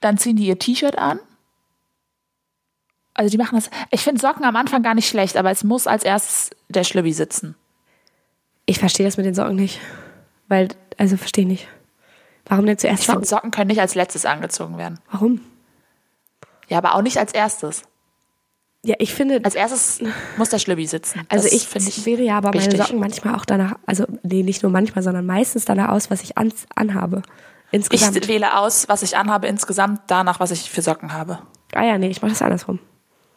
[0.00, 1.20] Dann ziehen die ihr T-Shirt an.
[3.12, 3.68] Also die machen das.
[3.90, 7.12] Ich finde Socken am Anfang gar nicht schlecht, aber es muss als erstes der Schlübbi
[7.12, 7.56] sitzen.
[8.64, 9.80] Ich verstehe das mit den Socken nicht.
[10.46, 11.68] Weil, also verstehe nicht.
[12.46, 13.36] Warum denn zuerst Ich finde, Socken?
[13.36, 14.98] Socken können nicht als letztes angezogen werden.
[15.10, 15.40] Warum?
[16.68, 17.82] Ja, aber auch nicht als erstes.
[18.84, 20.00] Ja, ich finde, Als erstes
[20.36, 21.22] muss der Schlübbi sitzen.
[21.28, 22.80] also Das ich, finde ich wähle ja aber meine wichtig.
[22.80, 26.38] Socken manchmal auch danach, also nee, nicht nur manchmal, sondern meistens danach aus, was ich
[26.38, 27.22] an, anhabe.
[27.72, 28.16] Insgesamt.
[28.16, 31.40] Ich wähle aus, was ich anhabe insgesamt, danach, was ich für Socken habe.
[31.74, 32.78] ah ja, nee, ich mache das andersrum.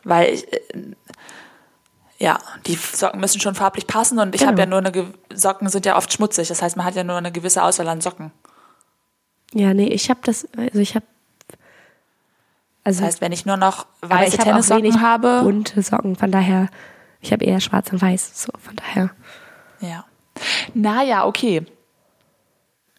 [0.03, 0.59] Weil ich, äh,
[2.19, 4.51] ja, die Socken müssen schon farblich passen und ich Genau.
[4.51, 6.49] habe ja nur eine, Socken sind ja oft schmutzig.
[6.49, 8.31] Das heißt, man hat ja nur eine gewisse Auswahl an Socken.
[9.53, 11.05] Ja, nee, ich habe das, also ich habe,
[12.83, 16.31] also Das heißt, wenn ich nur noch weiße ich Tennissocken wenig habe, bunte Socken, von
[16.31, 16.69] daher,
[17.21, 19.11] ich habe eher schwarz und weiß, so, von daher,
[19.79, 20.05] ja.
[20.73, 21.65] Naja, okay.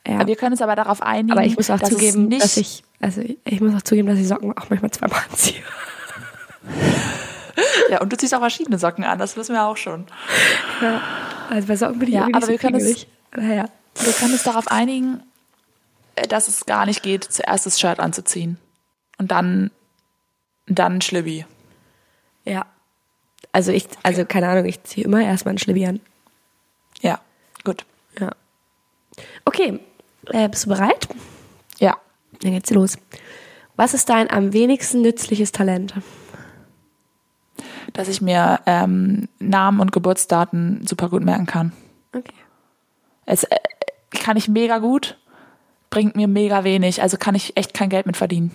[0.07, 0.26] ja.
[0.26, 2.85] Wir können uns aber darauf einigen, Aber ich muss auch dass zugeben, nicht, dass ich,
[3.01, 5.62] also ich muss auch zugeben, dass ich Socken auch manchmal zweimal anziehe.
[7.91, 10.07] ja, und du ziehst auch verschiedene Socken an, das wissen wir auch schon.
[11.51, 13.07] Also bei Socken bin ich Ja, aber wir nicht so können es-.
[13.35, 13.64] Naja.
[14.01, 15.22] Wir können uns darauf einigen,
[16.16, 18.59] äh, dass es gar nicht geht, zuerst das Shirt anzuziehen.
[19.23, 19.70] Und dann,
[20.66, 21.47] dann Schlibbi.
[22.45, 22.66] Ja.
[23.53, 26.01] Also ich, also keine Ahnung, ich ziehe immer erstmal einen Schlibbi an.
[27.03, 27.20] Ja,
[27.62, 27.85] gut.
[28.18, 28.33] Ja.
[29.45, 29.79] Okay,
[30.27, 31.07] äh, bist du bereit?
[31.79, 31.99] Ja.
[32.41, 32.99] Dann geht's los.
[33.77, 35.95] Was ist dein am wenigsten nützliches Talent?
[37.93, 41.73] Dass ich mir ähm, Namen und Geburtsdaten super gut merken kann.
[42.12, 42.35] Okay.
[43.25, 43.57] Es äh,
[44.11, 45.16] kann ich mega gut,
[45.91, 48.51] bringt mir mega wenig, also kann ich echt kein Geld mit verdienen.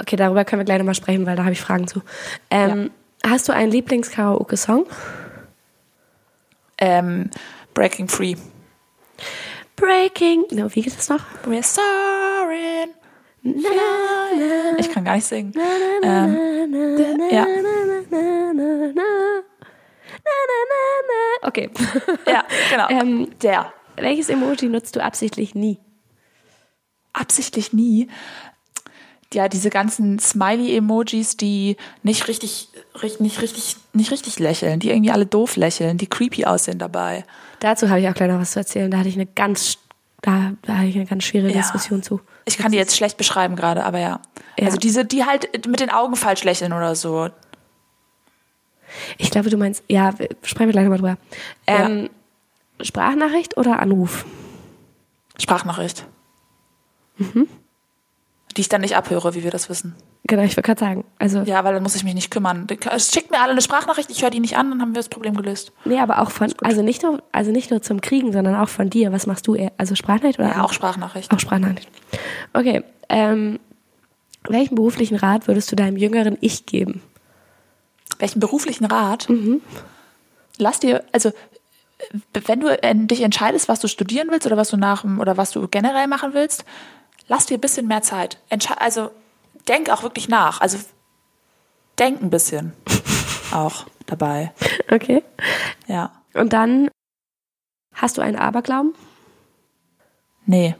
[0.00, 2.02] Okay, darüber können wir gleich nochmal sprechen, weil da habe ich Fragen zu.
[2.50, 2.90] Ähm,
[3.26, 4.86] Hast du einen Lieblings-Karaoke-Song?
[6.78, 7.30] Ähm,
[7.74, 8.36] Breaking Free.
[9.74, 10.44] Breaking.
[10.52, 11.24] No, wie geht das noch?
[11.44, 12.94] We're soaring.
[14.78, 15.52] Ich kann gar nicht singen.
[16.02, 16.72] Ähm,
[17.30, 17.46] ja.
[21.42, 21.70] Okay.
[22.26, 22.88] ja, genau.
[22.90, 23.72] Ähm, Der.
[23.96, 25.78] Welches Emoji nutzt du absichtlich nie?
[27.12, 28.08] absichtlich nie
[29.34, 35.10] ja diese ganzen Smiley-Emojis, die nicht richtig, ri- nicht richtig, nicht richtig lächeln, die irgendwie
[35.10, 37.24] alle doof lächeln, die creepy aussehen dabei.
[37.60, 38.90] Dazu habe ich auch gleich noch was zu erzählen.
[38.90, 39.78] Da hatte ich eine ganz,
[40.22, 41.58] da, da hatte ich eine ganz schwere Ja.
[41.58, 42.20] Diskussion zu.
[42.46, 44.20] Ich kann die jetzt schlecht beschreiben gerade, aber ja.
[44.58, 44.66] Ja.
[44.66, 47.28] Also diese, die halt mit den Augen falsch lächeln oder so.
[49.18, 51.18] Ich glaube, du meinst, ja, sprechen wir gleich nochmal drüber.
[51.66, 52.08] Ähm,
[52.80, 54.24] Sprachnachricht oder Anruf?
[55.38, 56.06] Sprachnachricht.
[58.58, 59.94] Die ich dann nicht abhöre, wie wir das wissen.
[60.26, 61.04] Genau, ich wollte gerade sagen.
[61.20, 62.66] Also, Ja, weil dann muss ich mich nicht kümmern.
[62.96, 65.36] Schickt mir alle eine Sprachnachricht, ich höre die nicht an, dann haben wir das Problem
[65.36, 65.70] gelöst.
[65.84, 68.90] nee, aber auch von, also nicht nur, also nicht nur zum Kriegen, sondern auch von
[68.90, 69.12] dir.
[69.12, 69.70] Was machst du eher?
[69.78, 71.32] Also Sprachnachricht oder Ja, auch Sprachnachricht.
[71.32, 71.88] Auch Sprachnachricht.
[72.52, 72.82] Okay.
[73.08, 73.60] Ähm,
[74.48, 77.00] welchen beruflichen Rat würdest du deinem jüngeren Ich geben?
[78.18, 79.28] Welchen beruflichen Rat?
[80.58, 81.30] Lass dir, also
[82.46, 85.52] wenn du äh, dich entscheidest, was du studieren willst oder was du nach oder was
[85.52, 86.64] du generell machen willst,
[87.28, 88.38] lass dir ein bisschen mehr Zeit.
[88.48, 89.10] Entsche also
[89.68, 90.60] denk auch wirklich nach.
[90.60, 90.78] Also
[91.98, 92.72] denk ein bisschen
[93.52, 94.52] auch dabei.
[94.90, 95.22] Okay.
[95.86, 96.12] Ja.
[96.34, 96.90] Und dann
[97.94, 98.94] hast du einen Aberglauben?
[100.46, 100.74] Nee.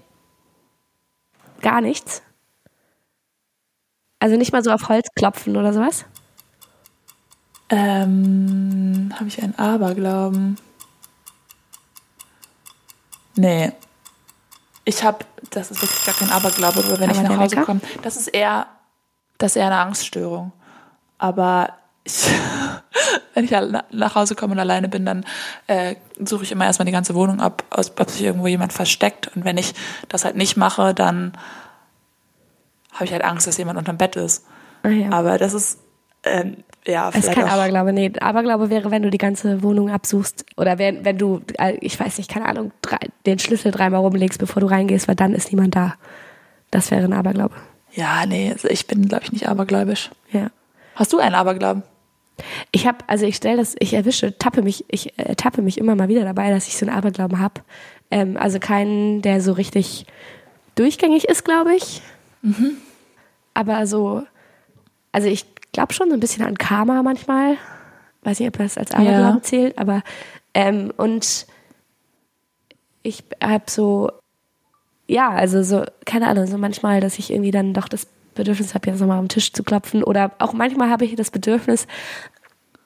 [1.60, 2.22] Gar nichts?
[4.20, 6.04] Also nicht mal so auf Holz klopfen oder sowas?
[7.70, 10.56] Ähm, habe ich einen Aberglauben?
[13.36, 13.72] Nee.
[14.88, 15.18] Ich habe,
[15.50, 18.28] das ist wirklich gar kein Aberglaube, aber wenn Aber ich nach Hause komme, das ist
[18.28, 18.68] eher,
[19.36, 20.50] das ist eher eine Angststörung.
[21.18, 21.74] Aber
[22.04, 22.24] ich,
[23.34, 25.26] wenn ich nach Hause komme und alleine bin, dann
[25.66, 29.30] äh, suche ich immer erstmal die ganze Wohnung ab, ob sich irgendwo jemand versteckt.
[29.36, 29.74] Und wenn ich
[30.08, 31.36] das halt nicht mache, dann
[32.94, 34.46] habe ich halt Angst, dass jemand unterm Bett ist.
[34.84, 35.10] Ah, ja.
[35.10, 35.80] Aber das ist,
[36.22, 38.12] ähm, ja, Es ist vielleicht kein auch, Aberglaube, nee.
[38.20, 42.18] Aberglaube wäre, wenn du die ganze Wohnung absuchst oder wenn, wenn du, äh, ich weiß
[42.18, 45.76] nicht, keine Ahnung, drei, den Schlüssel dreimal rumlegst, bevor du reingehst, weil dann ist niemand
[45.76, 45.94] da.
[46.70, 47.54] Das wäre ein Aberglaube.
[47.92, 50.10] Ja, nee, also ich bin, glaube ich, nicht abergläubisch.
[50.32, 50.50] Ja.
[50.94, 51.82] Hast du einen Aberglauben?
[52.70, 55.94] Ich habe, also ich stelle das, ich erwische, tappe mich, ich äh, tappe mich immer
[55.94, 57.62] mal wieder dabei, dass ich so einen Aberglauben habe.
[58.10, 60.06] Ähm, also keinen, der so richtig
[60.74, 62.02] durchgängig ist, glaube ich.
[63.54, 64.22] Aber so,
[65.10, 67.56] also ich glaube schon so ein bisschen an Karma manchmal.
[68.22, 69.42] Weiß nicht, ob das als Aberglauben Ja.
[69.42, 70.02] zählt, aber
[70.54, 71.46] ähm, und
[73.02, 74.10] ich habe so,
[75.06, 78.90] ja, also so, keine Ahnung, so manchmal, dass ich irgendwie dann doch das Bedürfnis habe,
[78.90, 80.02] jetzt nochmal am Tisch zu klopfen.
[80.04, 81.86] Oder auch manchmal habe ich das Bedürfnis,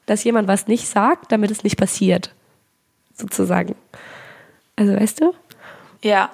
[0.06, 2.34] dass jemand was nicht sagt, damit es nicht passiert.
[3.14, 3.74] Sozusagen.
[4.76, 5.34] Also weißt du?
[6.02, 6.30] Ja.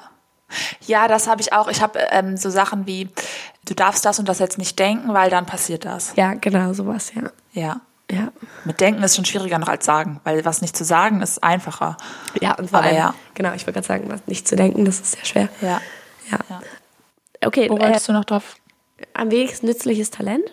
[0.87, 1.69] Ja, das habe ich auch.
[1.69, 3.09] Ich habe ähm, so Sachen wie,
[3.69, 6.13] du darfst das und das jetzt nicht denken, weil dann passiert das.
[6.17, 7.31] Ja, genau, sowas, ja.
[7.53, 7.81] Ja.
[8.11, 8.33] Ja.
[8.65, 11.99] Mit denken ist schon schwieriger noch als sagen, weil was nicht zu sagen ist einfacher.
[12.41, 13.15] Ja, und vor allem, ja.
[13.35, 15.49] genau, ich wollte gerade sagen, was nicht zu denken, das ist sehr schwer.
[15.61, 15.81] Ja.
[16.31, 16.39] Ja.
[16.49, 16.61] Ja.
[17.45, 18.57] Okay, Wo äh, wolltest du noch drauf?
[19.15, 20.45] am wenigsten nützliches Talent.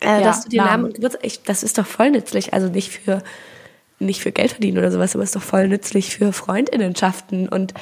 [0.00, 0.70] Äh, Ja, dass du dir Namen.
[0.70, 3.22] Namen und Geburtstag, ich, das ist doch voll nützlich, also nicht für
[3.98, 7.74] nicht für Geld verdienen oder sowas, aber ist doch voll nützlich für Freundinnenschaften und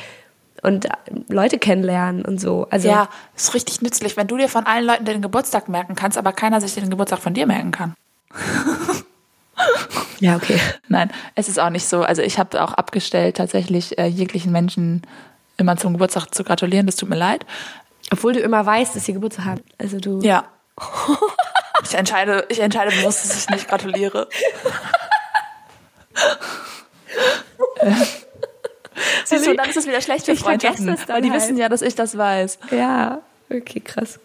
[0.63, 0.91] und äh,
[1.29, 2.67] Leute kennenlernen und so.
[2.71, 6.19] Also Ja, ist richtig nützlich, wenn du dir von allen Leuten den Geburtstag merken kannst,
[6.19, 7.95] aber keiner sich den Geburtstag von dir merken kann.
[10.21, 10.61] ja, okay.
[10.89, 12.03] Nein, es ist auch nicht so.
[12.03, 15.03] Also ich habe auch abgestellt, tatsächlich äh, jeglichen Menschen
[15.57, 16.87] immer zum Geburtstag zu gratulieren.
[16.87, 17.45] Das tut mir leid.
[18.11, 19.61] Obwohl du immer weißt, dass sie Geburtstag haben.
[19.79, 20.45] Also du Ja.
[21.85, 24.29] Ich entscheide, ich entscheide bewusst, dass ich nicht gratuliere.
[27.81, 27.95] Äh.
[29.25, 31.43] Siehst du, dann ist es wieder schlecht für Ich Freundschaften, weil die halt.
[31.43, 32.59] wissen ja, dass ich das weiß.
[32.71, 33.21] Ja,
[33.51, 34.19] okay, krass.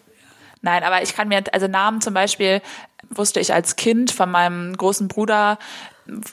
[0.62, 2.62] Nein, aber ich kann mir, also Namen zum Beispiel
[3.10, 5.58] wusste ich als Kind von meinem großen Bruder,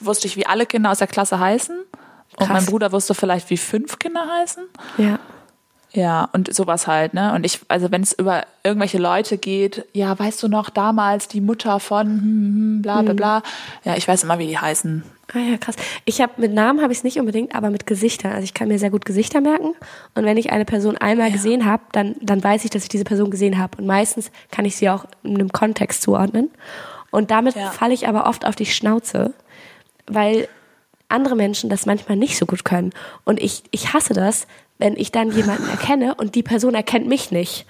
[0.00, 1.76] wusste ich, wie alle Kinder aus der Klasse heißen.
[1.78, 2.48] Und Krass.
[2.48, 4.64] mein Bruder wusste vielleicht, wie fünf Kinder heißen.
[4.96, 5.18] Ja.
[5.94, 7.34] Ja, und sowas halt, ne?
[7.34, 11.42] Und ich, also wenn es über irgendwelche Leute geht, ja, weißt du noch, damals die
[11.42, 13.42] Mutter von hm, hm, bla bla bla.
[13.84, 15.02] Ja, ich weiß immer, wie die heißen.
[15.34, 15.76] Ah ja, krass.
[16.04, 18.32] Ich habe mit Namen habe ich es nicht unbedingt, aber mit Gesichtern.
[18.32, 19.74] Also ich kann mir sehr gut Gesichter merken.
[20.14, 23.04] Und wenn ich eine Person einmal gesehen habe, dann, dann weiß ich, dass ich diese
[23.04, 23.78] Person gesehen habe.
[23.78, 26.50] Und meistens kann ich sie auch in einem Kontext zuordnen.
[27.10, 27.70] Und damit Ja.
[27.70, 29.34] falle ich aber oft auf die Schnauze,
[30.06, 30.48] weil
[31.08, 32.92] andere Menschen das manchmal nicht so gut können.
[33.24, 34.46] Und ich, ich hasse das,
[34.82, 37.66] wenn ich dann jemanden erkenne und die Person erkennt mich nicht.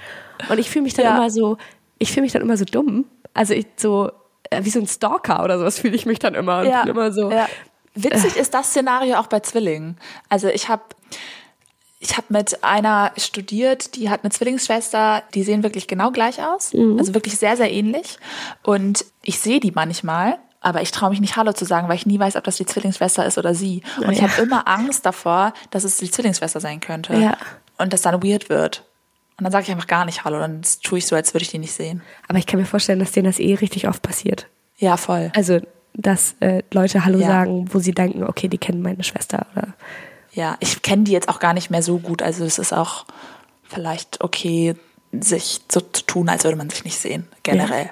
[0.48, 1.16] Und ich fühle mich dann Ja.
[1.18, 1.58] immer so,
[1.98, 3.04] ich fühle mich dann immer so dumm.
[3.34, 4.10] Also ich so,
[4.48, 6.64] äh, wie so ein Stalker oder sowas fühle ich mich dann immer.
[6.84, 7.48] Bin immer so, ja.
[7.94, 9.98] Witzig ist das Szenario auch bei Zwillingen.
[10.30, 10.82] Also ich habe
[12.00, 16.72] ich habe mit einer studiert, die hat eine Zwillingsschwester, die sehen wirklich genau gleich aus,
[16.98, 18.16] also wirklich sehr sehr ähnlich
[18.62, 22.06] und ich sehe die manchmal, aber ich traue mich nicht Hallo zu sagen, weil ich
[22.06, 24.28] nie weiß, ob das die Zwillingsschwester ist oder sie und ich Ja.
[24.30, 27.36] habe immer Angst davor, dass es die Zwillingsschwester sein könnte Ja.
[27.78, 28.84] und das dann weird wird.
[29.38, 31.50] Und dann sage ich einfach gar nicht Hallo, dann tue ich so, als würde ich
[31.50, 32.02] die nicht sehen.
[32.28, 34.46] Aber ich kann mir vorstellen, dass denen das eh richtig oft passiert.
[34.76, 35.32] Ja, voll.
[35.34, 35.60] Also,
[35.94, 37.26] dass äh, Leute Hallo Ja.
[37.26, 39.68] sagen, wo sie denken, okay, die kennen meine Schwester oder
[40.32, 42.22] Ja, ich kenne die jetzt auch gar nicht mehr so gut.
[42.22, 43.04] Also es ist auch
[43.64, 44.74] vielleicht okay,
[45.12, 47.86] sich so zu tun, als würde man sich nicht sehen, generell.
[47.86, 47.90] ja.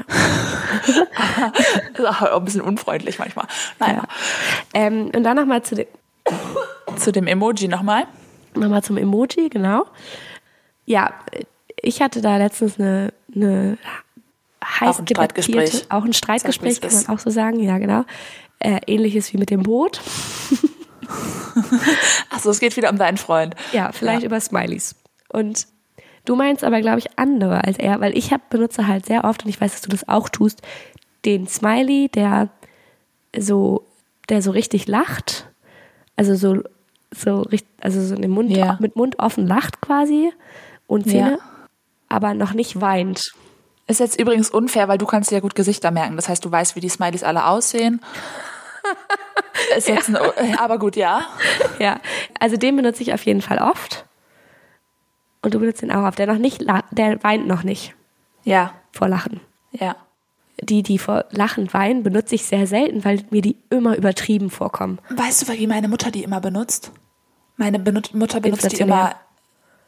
[1.94, 3.46] ist auch ein bisschen unfreundlich manchmal.
[3.78, 4.04] Naja,
[4.74, 5.86] Ähm, und dann nochmal zu dem,
[6.96, 8.06] zu dem Emoji nochmal.
[8.54, 9.86] nochmal zum Emoji, genau.
[10.84, 11.12] Ja,
[11.80, 13.78] ich hatte da letztens eine, eine
[14.64, 18.04] heiß Auch ein debattierte- auch ein Streitgespräch, kann man auch so sagen, ja genau.
[18.58, 20.00] Äh, ähnliches wie mit dem Boot.
[22.30, 23.54] Achso, es geht wieder um deinen Freund.
[23.72, 24.94] Ja, vielleicht über Smileys.
[25.28, 25.66] Und
[26.24, 29.44] du meinst aber, glaube ich, andere als er, weil ich hab, benutze halt sehr oft,
[29.44, 30.62] und ich weiß, dass du das auch tust,
[31.24, 32.48] den Smiley, der
[33.36, 33.86] so,
[34.28, 35.48] der so richtig lacht.
[36.16, 36.62] Also so,
[37.14, 38.76] so richt- also so den Mund, Ja.
[38.80, 40.32] mit Mund offen lacht quasi
[40.86, 41.38] und Zähne, Ja.
[42.08, 43.32] aber noch nicht weint.
[43.88, 46.16] Ist jetzt übrigens unfair, weil du kannst dir ja gut Gesichter merken.
[46.16, 48.00] Das heißt, du weißt, wie die Smileys alle aussehen.
[49.76, 51.22] Ist jetzt ein, aber gut, ja.
[51.78, 52.00] Ja,
[52.40, 54.04] also den benutze ich auf jeden Fall oft.
[55.42, 56.18] Und du benutzt den auch oft.
[56.18, 57.94] Der noch nicht, der weint noch nicht
[58.44, 59.40] Ja, vor Lachen.
[59.72, 59.96] ja.
[60.60, 65.00] Die, die vor Lachen weinen, benutze ich sehr selten, weil mir die immer übertrieben vorkommen.
[65.10, 66.92] Weißt du, wie meine Mutter die immer benutzt?
[67.56, 69.16] Meine Benut Mutter benutzt die immer.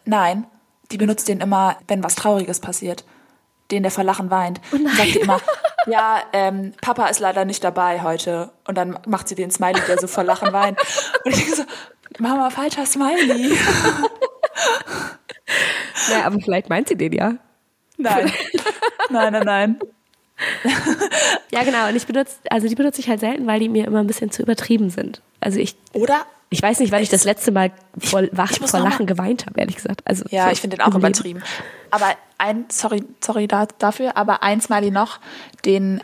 [0.05, 0.47] Nein,
[0.91, 3.05] die benutzt den immer, wenn was Trauriges passiert.
[3.71, 4.61] Den, der vor Lachen weint.
[4.73, 5.39] Dann sagt die immer,
[5.87, 8.51] ja, ähm, Papa ist leider nicht dabei heute.
[8.67, 10.79] Und dann macht sie den Smiley, der so vor Lachen weint.
[11.25, 11.63] Und ich denke so,
[12.19, 13.57] Mama, falscher Smiley.
[16.11, 17.37] Naja, aber vielleicht meint sie den ja.
[17.97, 18.33] Nein.
[19.11, 19.79] Nein, nein, nein.
[21.51, 21.89] Ja, genau.
[21.89, 24.31] Und ich benutze, also die benutze ich halt selten, weil die mir immer ein bisschen
[24.31, 25.21] zu übertrieben sind.
[25.41, 26.27] Also ich, Oder?
[26.51, 29.77] ich weiß nicht, wann ich das letzte Mal vor, wach, vor Lachen geweint habe, ehrlich
[29.77, 30.01] gesagt.
[30.05, 31.43] Also Ja, ich finde den auch übertrieben.
[31.91, 35.21] Aber ein, sorry, sorry da, dafür, aber ein Smiley noch,
[35.65, 36.03] den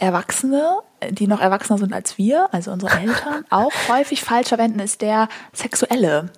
[0.00, 0.78] Erwachsene,
[1.10, 5.28] die noch erwachsener sind als wir, also unsere Eltern, auch häufig falsch verwenden, ist der
[5.52, 6.30] sexuelle.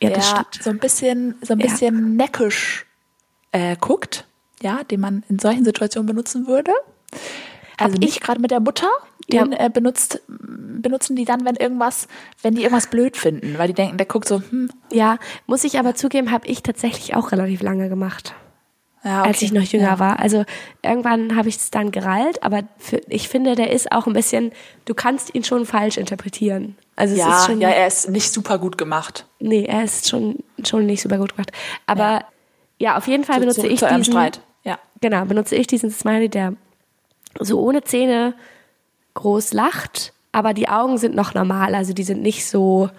[0.00, 1.66] Ja, der so ein bisschen, so ein Ja.
[1.66, 2.86] bisschen neckisch
[3.52, 4.26] äh, guckt,
[4.62, 6.72] ja, den man in solchen Situationen benutzen würde.
[7.76, 8.88] Also Hab nicht gerade mit der Mutter,
[9.32, 9.66] den Ja.
[9.66, 12.06] äh, benutzt, benutzen die dann, wenn irgendwas,
[12.42, 15.78] wenn die irgendwas blöd finden, weil die denken, der guckt so, hm, Ja, muss ich
[15.78, 18.34] aber zugeben, habe ich tatsächlich auch relativ lange gemacht.
[19.04, 19.28] Ja, okay.
[19.28, 19.98] als ich noch jünger ja.
[19.98, 20.18] war.
[20.20, 20.44] Also
[20.82, 24.52] irgendwann habe ich es dann gerallt, aber für, ich finde, der ist auch ein bisschen,
[24.84, 26.76] du kannst ihn schon falsch interpretieren.
[26.96, 29.26] Also es Ja, ist schon, ja, er ist nicht super gut gemacht.
[29.38, 30.36] nee, er ist schon,
[30.66, 31.50] schon nicht super gut gemacht.
[31.86, 32.24] Aber
[32.78, 34.40] ja, auf jeden Fall So, benutze zurück ich diesen, Streit.
[34.64, 34.78] Ja.
[35.00, 36.54] genau, benutze ich diesen Smiley, der
[37.38, 38.34] so ohne Zähne
[39.14, 42.90] groß lacht, aber die Augen sind noch normal, also die sind nicht so,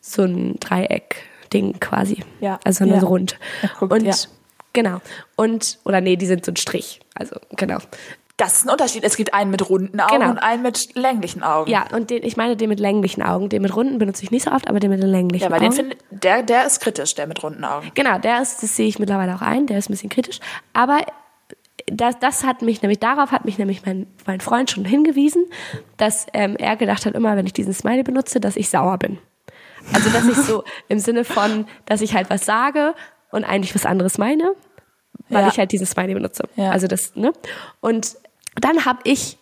[0.00, 2.22] so ein Dreieck-Ding quasi.
[2.40, 2.58] Ja.
[2.64, 3.00] Also nur Ja.
[3.00, 3.38] so rund.
[3.78, 4.14] Guckt, Und ja.
[4.72, 5.00] Genau.
[5.36, 7.00] Und, oder nee, die sind so ein Strich.
[7.14, 7.78] Also, genau.
[8.38, 9.04] Das ist ein Unterschied.
[9.04, 10.30] Es gibt einen mit runden Augen Genau.
[10.30, 11.70] und einen mit länglichen Augen.
[11.70, 13.48] Ja, und den, ich meine den mit länglichen Augen.
[13.50, 15.56] Den mit runden benutze ich nicht so oft, aber den mit den länglichen Ja, aber
[15.56, 15.66] Augen.
[15.66, 17.90] den finde der, der ist kritisch, der mit runden Augen.
[17.94, 20.40] Genau, der ist, das sehe ich mittlerweile auch ein, der ist ein bisschen kritisch.
[20.72, 21.00] Aber
[21.86, 25.44] das, das hat mich nämlich, darauf hat mich nämlich mein, mein Freund schon hingewiesen,
[25.98, 29.18] dass ähm, er gedacht hat, immer wenn ich diesen Smiley benutze, dass ich sauer bin.
[29.92, 32.94] Also, dass ich so im Sinne von, dass ich halt was sage
[33.32, 34.54] und eigentlich was anderes meine,
[35.28, 35.48] weil Ja.
[35.48, 36.44] ich halt diesen Smiley benutze.
[36.56, 36.70] Ja.
[36.70, 37.32] Also das, ne?
[37.80, 38.16] Und
[38.60, 39.38] dann habe ich,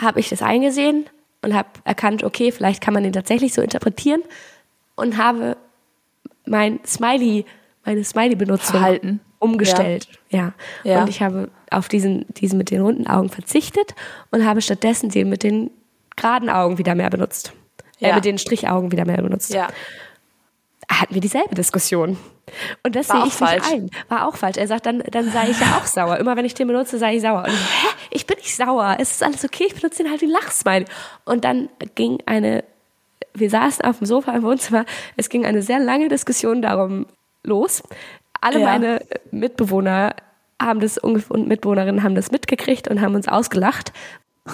[0.00, 1.06] habe ich das eingesehen
[1.42, 4.22] und habe erkannt, okay, vielleicht kann man den tatsächlich so interpretieren
[4.94, 5.56] und habe
[6.46, 7.44] mein Smiley,
[7.84, 9.20] meine Smiley-Benutzung Verhalten.
[9.38, 10.08] umgestellt.
[10.30, 10.52] Ja.
[10.84, 11.00] Ja.
[11.02, 13.94] Und ich habe auf diesen, diesen mit den runden Augen verzichtet
[14.30, 15.70] und habe stattdessen den mit den
[16.16, 17.52] geraden Augen wieder mehr benutzt.
[18.00, 18.14] Äh, Ja.
[18.16, 19.52] mit den Strichaugen wieder mehr benutzt.
[19.54, 19.68] Ja.
[21.02, 22.16] Hatten wir dieselbe Diskussion.
[22.84, 23.64] Und das sehe ich falsch.
[23.70, 23.90] nicht ein.
[24.08, 24.56] War auch falsch.
[24.56, 26.18] Er sagt, dann, dann sei ich ja auch sauer.
[26.18, 27.40] Immer wenn ich den benutze, sei ich sauer.
[27.44, 27.86] Und ich, hä?
[28.10, 28.96] Ich bin nicht sauer.
[29.00, 29.64] Es ist alles okay.
[29.66, 30.84] Ich benutze den halt wie Lachsmiley.
[31.24, 32.62] Und dann ging eine,
[33.34, 34.84] wir saßen auf dem Sofa im Wohnzimmer.
[35.16, 37.06] Es ging eine sehr lange Diskussion darum
[37.42, 37.82] los.
[38.40, 38.66] Alle Ja.
[38.66, 40.14] meine Mitbewohner
[40.60, 43.92] haben das und Mitbewohnerinnen haben das mitgekriegt und haben uns ausgelacht.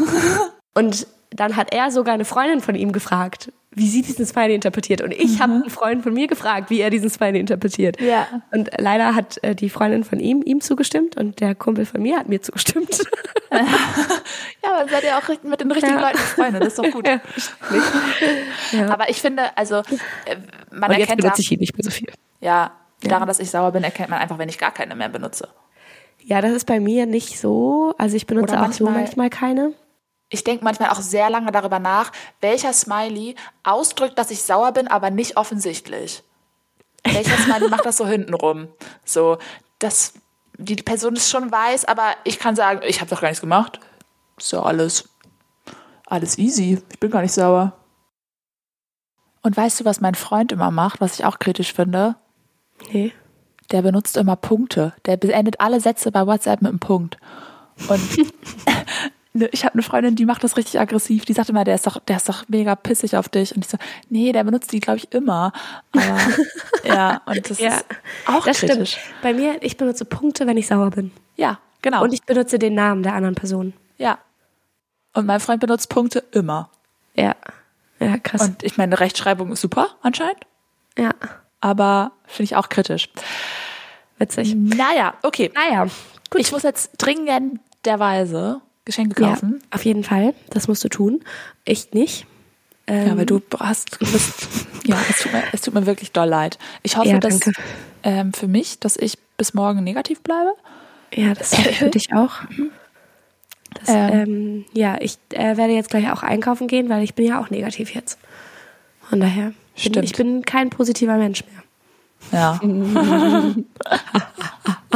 [0.74, 5.02] Und dann hat er sogar eine Freundin von ihm gefragt, wie sie diesen Smiley interpretiert.
[5.02, 8.00] Und ich habe einen Freund von mir gefragt, wie er diesen Smiley interpretiert.
[8.00, 8.26] Ja.
[8.50, 12.18] Und leider hat äh, die Freundin von ihm ihm zugestimmt und der Kumpel von mir
[12.18, 12.88] hat mir zugestimmt.
[13.50, 16.06] Ja, aber seid ihr auch richt- mit den richtigen Ja.
[16.08, 17.08] Leuten Freunde, das ist doch gut.
[18.72, 18.88] Ja.
[18.90, 20.36] Aber ich finde, also, äh,
[20.70, 22.08] man Und jetzt erkennt benutze ich ihn nicht mehr so viel.
[22.40, 22.72] ja,
[23.02, 25.48] daran, dass ich sauer bin, erkennt man einfach, wenn ich gar keine mehr benutze.
[26.24, 27.94] Ja, das ist bei mir nicht so.
[27.96, 29.72] Also ich benutze Oder auch so manchmal keine.
[30.30, 34.88] Ich denke manchmal auch sehr lange darüber nach, welcher Smiley ausdrückt, dass ich sauer bin,
[34.88, 36.22] aber nicht offensichtlich.
[37.06, 38.68] Meine, ich mache das so hintenrum.
[39.04, 39.38] So,
[39.78, 40.14] dass
[40.58, 43.80] die Person es schon weiß, aber ich kann sagen, ich habe doch gar nichts gemacht.
[44.36, 45.08] Ist ja alles,
[46.06, 46.82] alles easy.
[46.90, 47.72] Ich bin gar nicht sauer.
[49.42, 52.16] Und weißt du, was mein Freund immer macht, was ich auch kritisch finde?
[52.92, 53.12] Nee.
[53.70, 54.94] Der benutzt immer Punkte.
[55.06, 57.18] Der beendet alle Sätze bei WhatsApp mit einem Punkt.
[57.88, 58.00] Und
[59.34, 61.24] ich habe eine Freundin, die macht das richtig aggressiv.
[61.24, 63.54] Die sagt immer, der ist doch, der ist doch mega pissig auf dich.
[63.54, 65.52] Und ich so, nee, der benutzt die, glaube ich, immer.
[65.92, 66.18] Aber
[66.84, 67.84] ja, und das Ja, ist
[68.26, 68.92] auch das kritisch.
[68.92, 69.22] stimmt.
[69.22, 71.12] Bei mir, ich benutze Punkte, wenn ich sauer bin.
[71.36, 72.02] Ja, genau.
[72.02, 73.74] Und ich benutze den Namen der anderen Person.
[73.98, 74.18] ja.
[75.14, 76.70] Und mein Freund benutzt Punkte immer.
[77.14, 77.34] Ja.
[77.98, 78.42] Ja, krass.
[78.42, 80.38] Und ich meine, Rechtschreibung ist super anscheinend,
[80.96, 81.10] ja,
[81.60, 83.08] aber finde ich auch kritisch.
[84.18, 84.54] witzig.
[84.54, 85.50] Naja, okay.
[85.54, 85.84] Naja,
[86.30, 86.40] gut.
[86.40, 89.62] Ich muss jetzt dringenderweise Geschenke ja, kaufen.
[89.70, 90.34] auf jeden Fall.
[90.50, 91.20] Das musst du tun.
[91.66, 92.26] Ich nicht.
[92.86, 94.48] Ähm, Ja, weil du hast, bist,
[94.86, 96.58] ja, es tut, mir, es tut mir wirklich doll leid.
[96.82, 97.38] Ich hoffe, Ja, dass
[98.02, 100.54] ähm, für mich, dass ich bis morgen negativ bleibe.
[101.14, 102.32] Ja, das ich für dich auch.
[103.74, 104.08] Das, Ähm.
[104.12, 107.50] ähm, ja, ich äh, werde jetzt gleich auch einkaufen gehen, weil ich bin ja auch
[107.50, 108.18] negativ jetzt.
[109.02, 110.04] Von daher, bin, Stimmt.
[110.06, 111.62] ich bin kein positiver Mensch mehr.
[112.32, 112.58] Ja.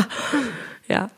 [0.89, 1.09] Ja,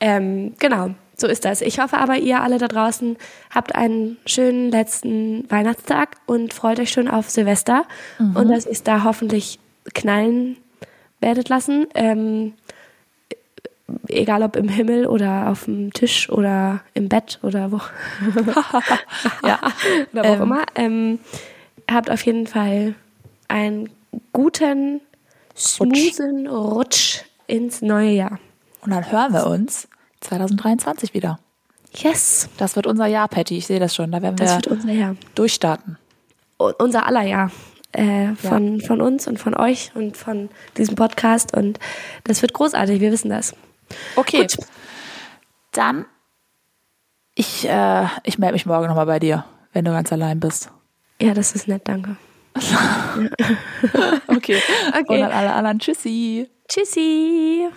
[0.00, 1.60] ähm, genau, so ist das.
[1.60, 3.16] Ich hoffe aber, ihr alle da draußen
[3.54, 7.84] habt einen schönen letzten Weihnachtstag und freut euch schon auf Silvester
[8.18, 9.58] und dass ihr es da hoffentlich
[9.94, 10.56] knallen
[11.20, 11.86] werdet lassen.
[11.94, 12.54] Ähm,
[14.08, 17.80] egal ob im Himmel oder auf dem Tisch oder im Bett oder wo,
[19.46, 19.58] ja.
[20.12, 20.42] oder wo auch Ähm.
[20.42, 20.62] immer.
[20.74, 21.18] Ähm,
[21.90, 22.94] habt auf jeden Fall
[23.48, 23.90] einen
[24.32, 25.00] guten,
[25.56, 28.38] smoothen Rutsch ins neue Jahr.
[28.80, 29.88] Und dann hören wir uns
[30.24, 31.38] 2023 wieder.
[31.96, 33.56] Yes, Das wird unser Jahr, Patty.
[33.58, 34.10] Ich sehe das schon.
[34.10, 35.16] Da werden das wir wird unser Jahr.
[35.34, 35.96] durchstarten.
[36.58, 37.50] Unser aller Jahr.
[37.92, 41.56] Äh, von, von uns und von euch und von diesem Podcast.
[41.56, 41.78] Und
[42.24, 43.54] das wird großartig, wir wissen das.
[44.16, 44.40] Okay.
[44.40, 44.56] Gut.
[45.70, 46.04] Dann,
[47.36, 50.70] ich, äh, ich melde mich morgen nochmal bei dir, wenn du ganz allein bist.
[51.20, 52.16] Ja, das ist nett, danke.
[54.26, 54.60] Okay.
[55.00, 55.18] Okay.
[55.18, 56.48] Und an alle anderen, tschüssi.
[56.68, 57.68] Tschüssi.